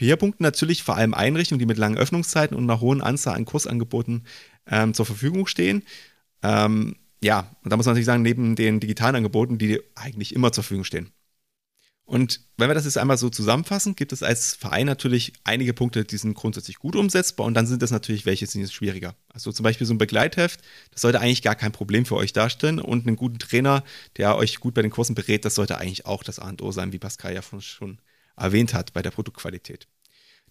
[0.00, 3.44] Hier punkten natürlich vor allem Einrichtungen, die mit langen Öffnungszeiten und einer hohen Anzahl an
[3.44, 4.24] Kursangeboten
[4.66, 5.82] ähm, zur Verfügung stehen.
[6.42, 10.52] Ähm, ja, und da muss man natürlich sagen, neben den digitalen Angeboten, die eigentlich immer
[10.52, 11.10] zur Verfügung stehen.
[12.06, 16.02] Und wenn wir das jetzt einmal so zusammenfassen, gibt es als Verein natürlich einige Punkte,
[16.04, 19.14] die sind grundsätzlich gut umsetzbar und dann sind es natürlich welche, die sind schwieriger.
[19.28, 20.60] Also zum Beispiel so ein Begleitheft,
[20.92, 23.84] das sollte eigentlich gar kein Problem für euch darstellen und einen guten Trainer,
[24.16, 26.72] der euch gut bei den Kursen berät, das sollte eigentlich auch das A und O
[26.72, 27.98] sein, wie Pascal ja schon
[28.36, 29.88] erwähnt hat bei der Produktqualität.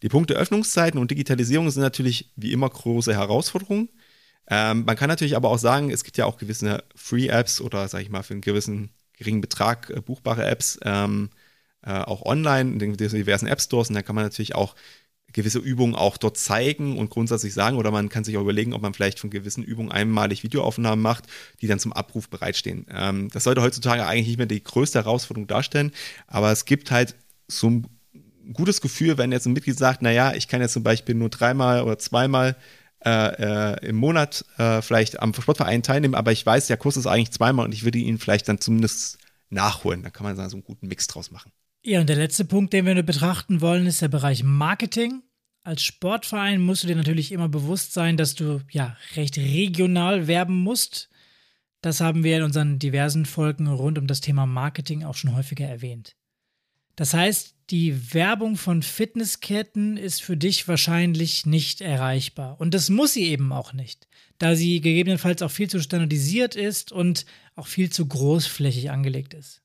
[0.01, 3.89] Die Punkte Öffnungszeiten und Digitalisierung sind natürlich wie immer große Herausforderungen.
[4.49, 8.03] Ähm, man kann natürlich aber auch sagen, es gibt ja auch gewisse Free-Apps oder, sage
[8.03, 11.29] ich mal, für einen gewissen geringen Betrag äh, buchbare Apps, ähm,
[11.83, 14.75] äh, auch online in den diversen App Stores und dann kann man natürlich auch
[15.31, 18.81] gewisse Übungen auch dort zeigen und grundsätzlich sagen oder man kann sich auch überlegen, ob
[18.81, 21.25] man vielleicht von gewissen Übungen einmalig Videoaufnahmen macht,
[21.61, 22.87] die dann zum Abruf bereitstehen.
[22.91, 25.91] Ähm, das sollte heutzutage eigentlich nicht mehr die größte Herausforderung darstellen,
[26.25, 27.15] aber es gibt halt
[27.49, 27.87] so ein
[28.53, 31.83] gutes Gefühl, wenn jetzt ein Mitglied sagt, naja, ich kann jetzt zum Beispiel nur dreimal
[31.83, 32.55] oder zweimal
[33.05, 37.07] äh, äh, im Monat äh, vielleicht am Sportverein teilnehmen, aber ich weiß, der Kurs ist
[37.07, 40.03] eigentlich zweimal und ich würde ihn vielleicht dann zumindest nachholen.
[40.03, 41.51] Da kann man so einen guten Mix draus machen.
[41.81, 45.23] Ja, und der letzte Punkt, den wir nur betrachten wollen, ist der Bereich Marketing.
[45.63, 50.57] Als Sportverein musst du dir natürlich immer bewusst sein, dass du ja recht regional werben
[50.57, 51.09] musst.
[51.81, 55.65] Das haben wir in unseren diversen Folgen rund um das Thema Marketing auch schon häufiger
[55.65, 56.17] erwähnt.
[56.99, 62.59] Das heißt, die Werbung von Fitnessketten ist für dich wahrscheinlich nicht erreichbar.
[62.59, 66.91] Und das muss sie eben auch nicht, da sie gegebenenfalls auch viel zu standardisiert ist
[66.91, 69.61] und auch viel zu großflächig angelegt ist.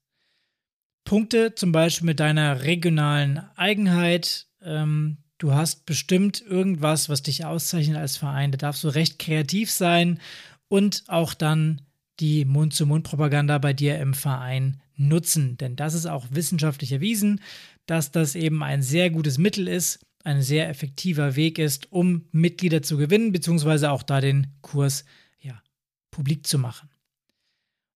[1.03, 4.47] Punkte zum Beispiel mit deiner regionalen Eigenheit.
[4.63, 8.53] Ähm, du hast bestimmt irgendwas, was dich auszeichnet als Verein.
[8.53, 10.21] Da darfst du recht kreativ sein
[10.69, 11.83] und auch dann
[12.21, 15.57] die Mund-zu-Mund-Propaganda bei dir im Verein nutzen.
[15.57, 17.41] Denn das ist auch wissenschaftlich erwiesen,
[17.87, 22.83] dass das eben ein sehr gutes Mittel ist, ein sehr effektiver Weg ist, um Mitglieder
[22.83, 25.05] zu gewinnen, beziehungsweise auch da den Kurs
[25.41, 25.63] ja,
[26.11, 26.89] publik zu machen.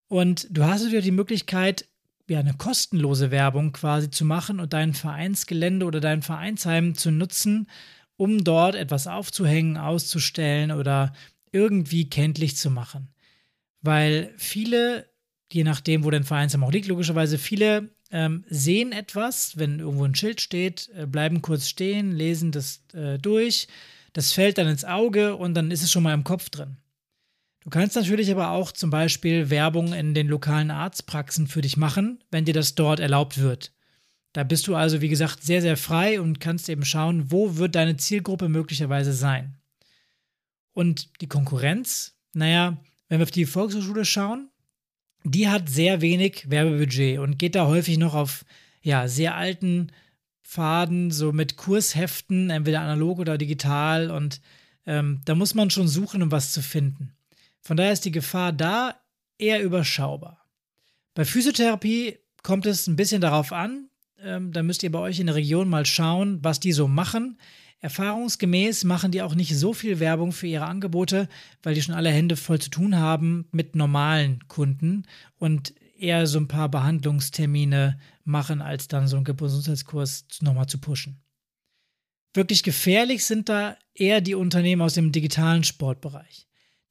[0.08, 1.88] Und du hast wieder die Möglichkeit,
[2.28, 7.68] ja, eine kostenlose Werbung quasi zu machen und dein Vereinsgelände oder dein Vereinsheim zu nutzen,
[8.16, 11.12] um dort etwas aufzuhängen, auszustellen oder
[11.52, 13.08] irgendwie kenntlich zu machen.
[13.80, 15.08] Weil viele,
[15.52, 20.14] je nachdem, wo dein Vereinsheim auch liegt, logischerweise, viele ähm, sehen etwas, wenn irgendwo ein
[20.14, 23.68] Schild steht, äh, bleiben kurz stehen, lesen das äh, durch,
[24.12, 26.76] das fällt dann ins Auge und dann ist es schon mal im Kopf drin.
[27.64, 32.24] Du kannst natürlich aber auch zum Beispiel Werbung in den lokalen Arztpraxen für dich machen,
[32.30, 33.72] wenn dir das dort erlaubt wird.
[34.32, 37.74] Da bist du also, wie gesagt, sehr, sehr frei und kannst eben schauen, wo wird
[37.74, 39.58] deine Zielgruppe möglicherweise sein.
[40.72, 42.78] Und die Konkurrenz, naja,
[43.08, 44.48] wenn wir auf die Volkshochschule schauen,
[45.24, 48.44] die hat sehr wenig Werbebudget und geht da häufig noch auf
[48.82, 49.92] ja, sehr alten
[50.42, 54.10] Faden, so mit Kursheften, entweder analog oder digital.
[54.10, 54.40] Und
[54.86, 57.12] ähm, da muss man schon suchen, um was zu finden.
[57.60, 58.94] Von daher ist die Gefahr da
[59.36, 60.44] eher überschaubar.
[61.14, 63.90] Bei Physiotherapie kommt es ein bisschen darauf an.
[64.22, 67.38] Ähm, da müsst ihr bei euch in der Region mal schauen, was die so machen.
[67.80, 71.28] Erfahrungsgemäß machen die auch nicht so viel Werbung für ihre Angebote,
[71.62, 75.04] weil die schon alle Hände voll zu tun haben mit normalen Kunden
[75.38, 81.20] und eher so ein paar Behandlungstermine machen, als dann so einen Gesundheitskurs nochmal zu pushen.
[82.34, 86.46] Wirklich gefährlich sind da eher die Unternehmen aus dem digitalen Sportbereich.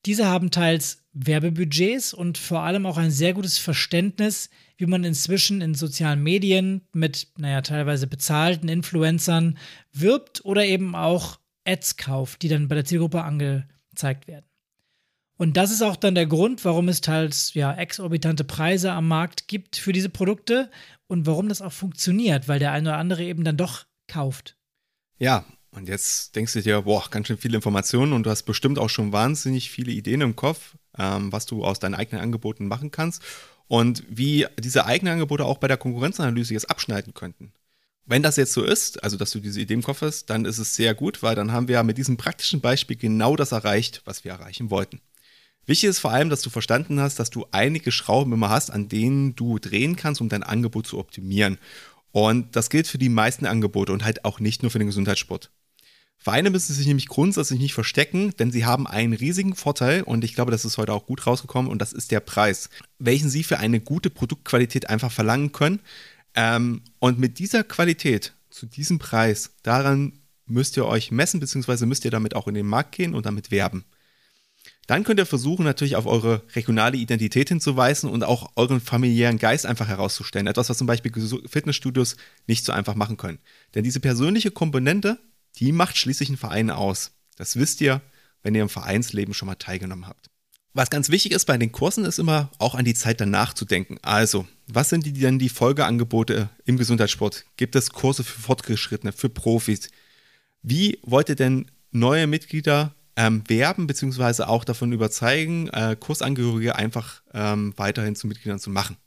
[0.05, 5.61] Diese haben teils Werbebudgets und vor allem auch ein sehr gutes Verständnis, wie man inzwischen
[5.61, 9.57] in sozialen Medien mit, naja, teilweise bezahlten Influencern
[9.91, 14.45] wirbt oder eben auch Ads kauft, die dann bei der Zielgruppe angezeigt werden.
[15.37, 19.47] Und das ist auch dann der Grund, warum es teils ja exorbitante Preise am Markt
[19.47, 20.71] gibt für diese Produkte
[21.07, 24.55] und warum das auch funktioniert, weil der eine oder andere eben dann doch kauft.
[25.19, 28.79] Ja, und jetzt denkst du dir, boah, ganz schön viele Informationen und du hast bestimmt
[28.79, 32.89] auch schon wahnsinnig viele Ideen im Kopf, ähm, was du aus deinen eigenen Angeboten machen
[32.89, 33.23] kannst
[33.67, 37.51] und wie diese eigenen Angebote auch bei der Konkurrenzanalyse jetzt abschneiden könnten.
[38.05, 40.59] Wenn das jetzt so ist, also dass du diese Idee im Kopf hast, dann ist
[40.59, 44.23] es sehr gut, weil dann haben wir mit diesem praktischen Beispiel genau das erreicht, was
[44.23, 45.01] wir erreichen wollten.
[45.65, 48.87] Wichtig ist vor allem, dass du verstanden hast, dass du einige Schrauben immer hast, an
[48.87, 51.57] denen du drehen kannst, um dein Angebot zu optimieren.
[52.13, 55.51] Und das gilt für die meisten Angebote und halt auch nicht nur für den Gesundheitssport.
[56.19, 60.33] Vereine müssen sich nämlich grundsätzlich nicht verstecken, denn sie haben einen riesigen Vorteil und ich
[60.33, 63.59] glaube, das ist heute auch gut rausgekommen und das ist der Preis, welchen sie für
[63.59, 65.79] eine gute Produktqualität einfach verlangen können.
[66.35, 70.13] Ähm, und mit dieser Qualität, zu diesem Preis, daran
[70.45, 73.51] müsst ihr euch messen, beziehungsweise müsst ihr damit auch in den Markt gehen und damit
[73.51, 73.85] werben.
[74.87, 79.65] Dann könnt ihr versuchen, natürlich auf eure regionale Identität hinzuweisen und auch euren familiären Geist
[79.65, 80.47] einfach herauszustellen.
[80.47, 81.11] Etwas, was zum Beispiel
[81.45, 82.15] Fitnessstudios
[82.47, 83.39] nicht so einfach machen können.
[83.75, 85.19] Denn diese persönliche Komponente
[85.59, 87.11] die macht schließlich einen Verein aus.
[87.35, 88.01] Das wisst ihr,
[88.43, 90.29] wenn ihr im Vereinsleben schon mal teilgenommen habt.
[90.73, 93.65] Was ganz wichtig ist bei den Kursen, ist immer auch an die Zeit danach zu
[93.65, 93.97] denken.
[94.03, 97.45] Also, was sind die denn die Folgeangebote im Gesundheitssport?
[97.57, 99.89] Gibt es Kurse für Fortgeschrittene, für Profis?
[100.61, 107.23] Wie wollt ihr denn neue Mitglieder ähm, werben, beziehungsweise auch davon überzeugen, äh, Kursangehörige einfach
[107.33, 108.97] ähm, weiterhin zu Mitgliedern zu machen?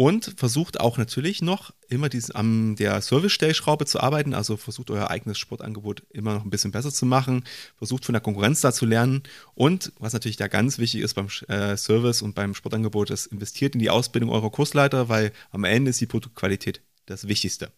[0.00, 5.10] Und versucht auch natürlich noch immer dies, an der Service-Stellschraube zu arbeiten, also versucht euer
[5.10, 7.44] eigenes Sportangebot immer noch ein bisschen besser zu machen,
[7.76, 9.22] versucht von der Konkurrenz da zu lernen.
[9.54, 13.74] Und was natürlich da ganz wichtig ist beim äh, Service und beim Sportangebot, ist investiert
[13.74, 17.70] in die Ausbildung eurer Kursleiter, weil am Ende ist die Produktqualität das Wichtigste.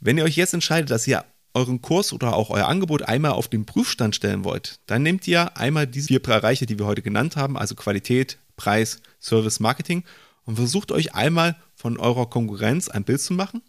[0.00, 1.22] Wenn ihr euch jetzt entscheidet, dass ihr
[1.52, 5.54] euren Kurs oder auch euer Angebot einmal auf den Prüfstand stellen wollt, dann nehmt ihr
[5.54, 10.04] einmal diese vier Bereiche, die wir heute genannt haben, also Qualität, Preis, Service, Marketing
[10.48, 13.60] und versucht euch einmal von eurer Konkurrenz ein Bild zu machen,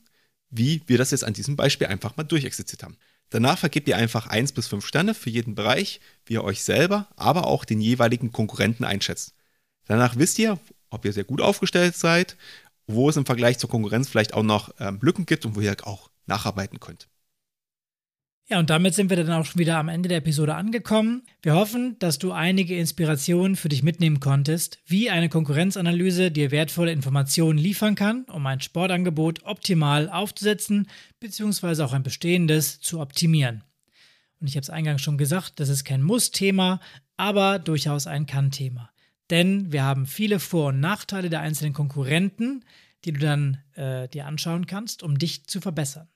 [0.50, 2.96] wie wir das jetzt an diesem Beispiel einfach mal durchexerziert haben.
[3.30, 7.10] Danach vergebt ihr einfach 1 bis 5 Sterne für jeden Bereich, wie ihr euch selber,
[7.18, 9.34] aber auch den jeweiligen Konkurrenten einschätzt.
[9.88, 10.58] Danach wisst ihr,
[10.90, 12.38] ob ihr sehr gut aufgestellt seid,
[12.88, 15.76] wo es im Vergleich zur Konkurrenz vielleicht auch noch ähm, Lücken gibt und wo ihr
[15.86, 17.10] auch nacharbeiten könnt.
[18.52, 21.22] Ja, und damit sind wir dann auch schon wieder am Ende der Episode angekommen.
[21.44, 26.92] Wir hoffen, dass du einige Inspirationen für dich mitnehmen konntest, wie eine Konkurrenzanalyse dir wertvolle
[26.92, 30.88] Informationen liefern kann, um ein Sportangebot optimal aufzusetzen
[31.20, 31.84] bzw.
[31.84, 33.64] auch ein bestehendes zu optimieren.
[34.40, 36.80] Und ich habe es eingangs schon gesagt, das ist kein Muss-Thema,
[37.18, 38.90] aber durchaus ein Kann-Thema.
[39.30, 42.66] Denn wir haben viele Vor- und Nachteile der einzelnen Konkurrenten,
[43.06, 46.08] die du dann äh, dir anschauen kannst, um dich zu verbessern.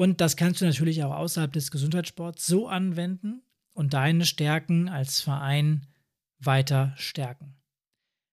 [0.00, 3.42] Und das kannst du natürlich auch außerhalb des Gesundheitssports so anwenden
[3.74, 5.82] und deine Stärken als Verein
[6.38, 7.56] weiter stärken.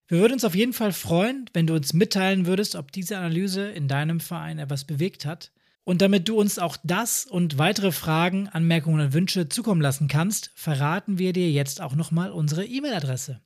[0.06, 3.68] Wir würden uns auf jeden Fall freuen, wenn du uns mitteilen würdest, ob diese Analyse
[3.68, 5.52] in deinem Verein etwas bewegt hat.
[5.84, 10.50] Und damit du uns auch das und weitere Fragen, Anmerkungen und Wünsche zukommen lassen kannst,
[10.54, 13.42] verraten wir dir jetzt auch nochmal unsere E-Mail-Adresse.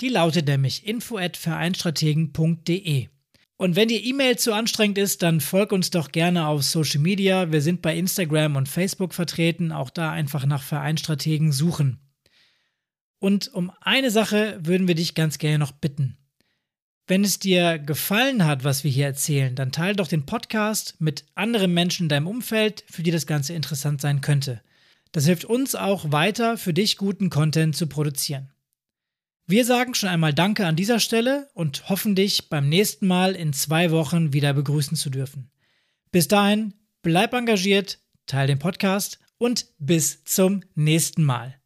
[0.00, 3.08] Die lautet nämlich info@vereinstrategen.de.
[3.56, 7.52] Und wenn dir E-Mail zu anstrengend ist, dann folg uns doch gerne auf Social Media.
[7.52, 9.70] Wir sind bei Instagram und Facebook vertreten.
[9.70, 12.00] Auch da einfach nach Vereinstrategen suchen.
[13.20, 16.18] Und um eine Sache würden wir dich ganz gerne noch bitten.
[17.06, 21.26] Wenn es dir gefallen hat, was wir hier erzählen, dann teile doch den Podcast mit
[21.34, 24.62] anderen Menschen in deinem Umfeld, für die das Ganze interessant sein könnte.
[25.12, 28.53] Das hilft uns auch weiter, für dich guten Content zu produzieren.
[29.46, 33.52] Wir sagen schon einmal Danke an dieser Stelle und hoffen dich beim nächsten Mal in
[33.52, 35.50] zwei Wochen wieder begrüßen zu dürfen.
[36.10, 36.72] Bis dahin,
[37.02, 41.60] bleib engagiert, teile den Podcast und bis zum nächsten Mal.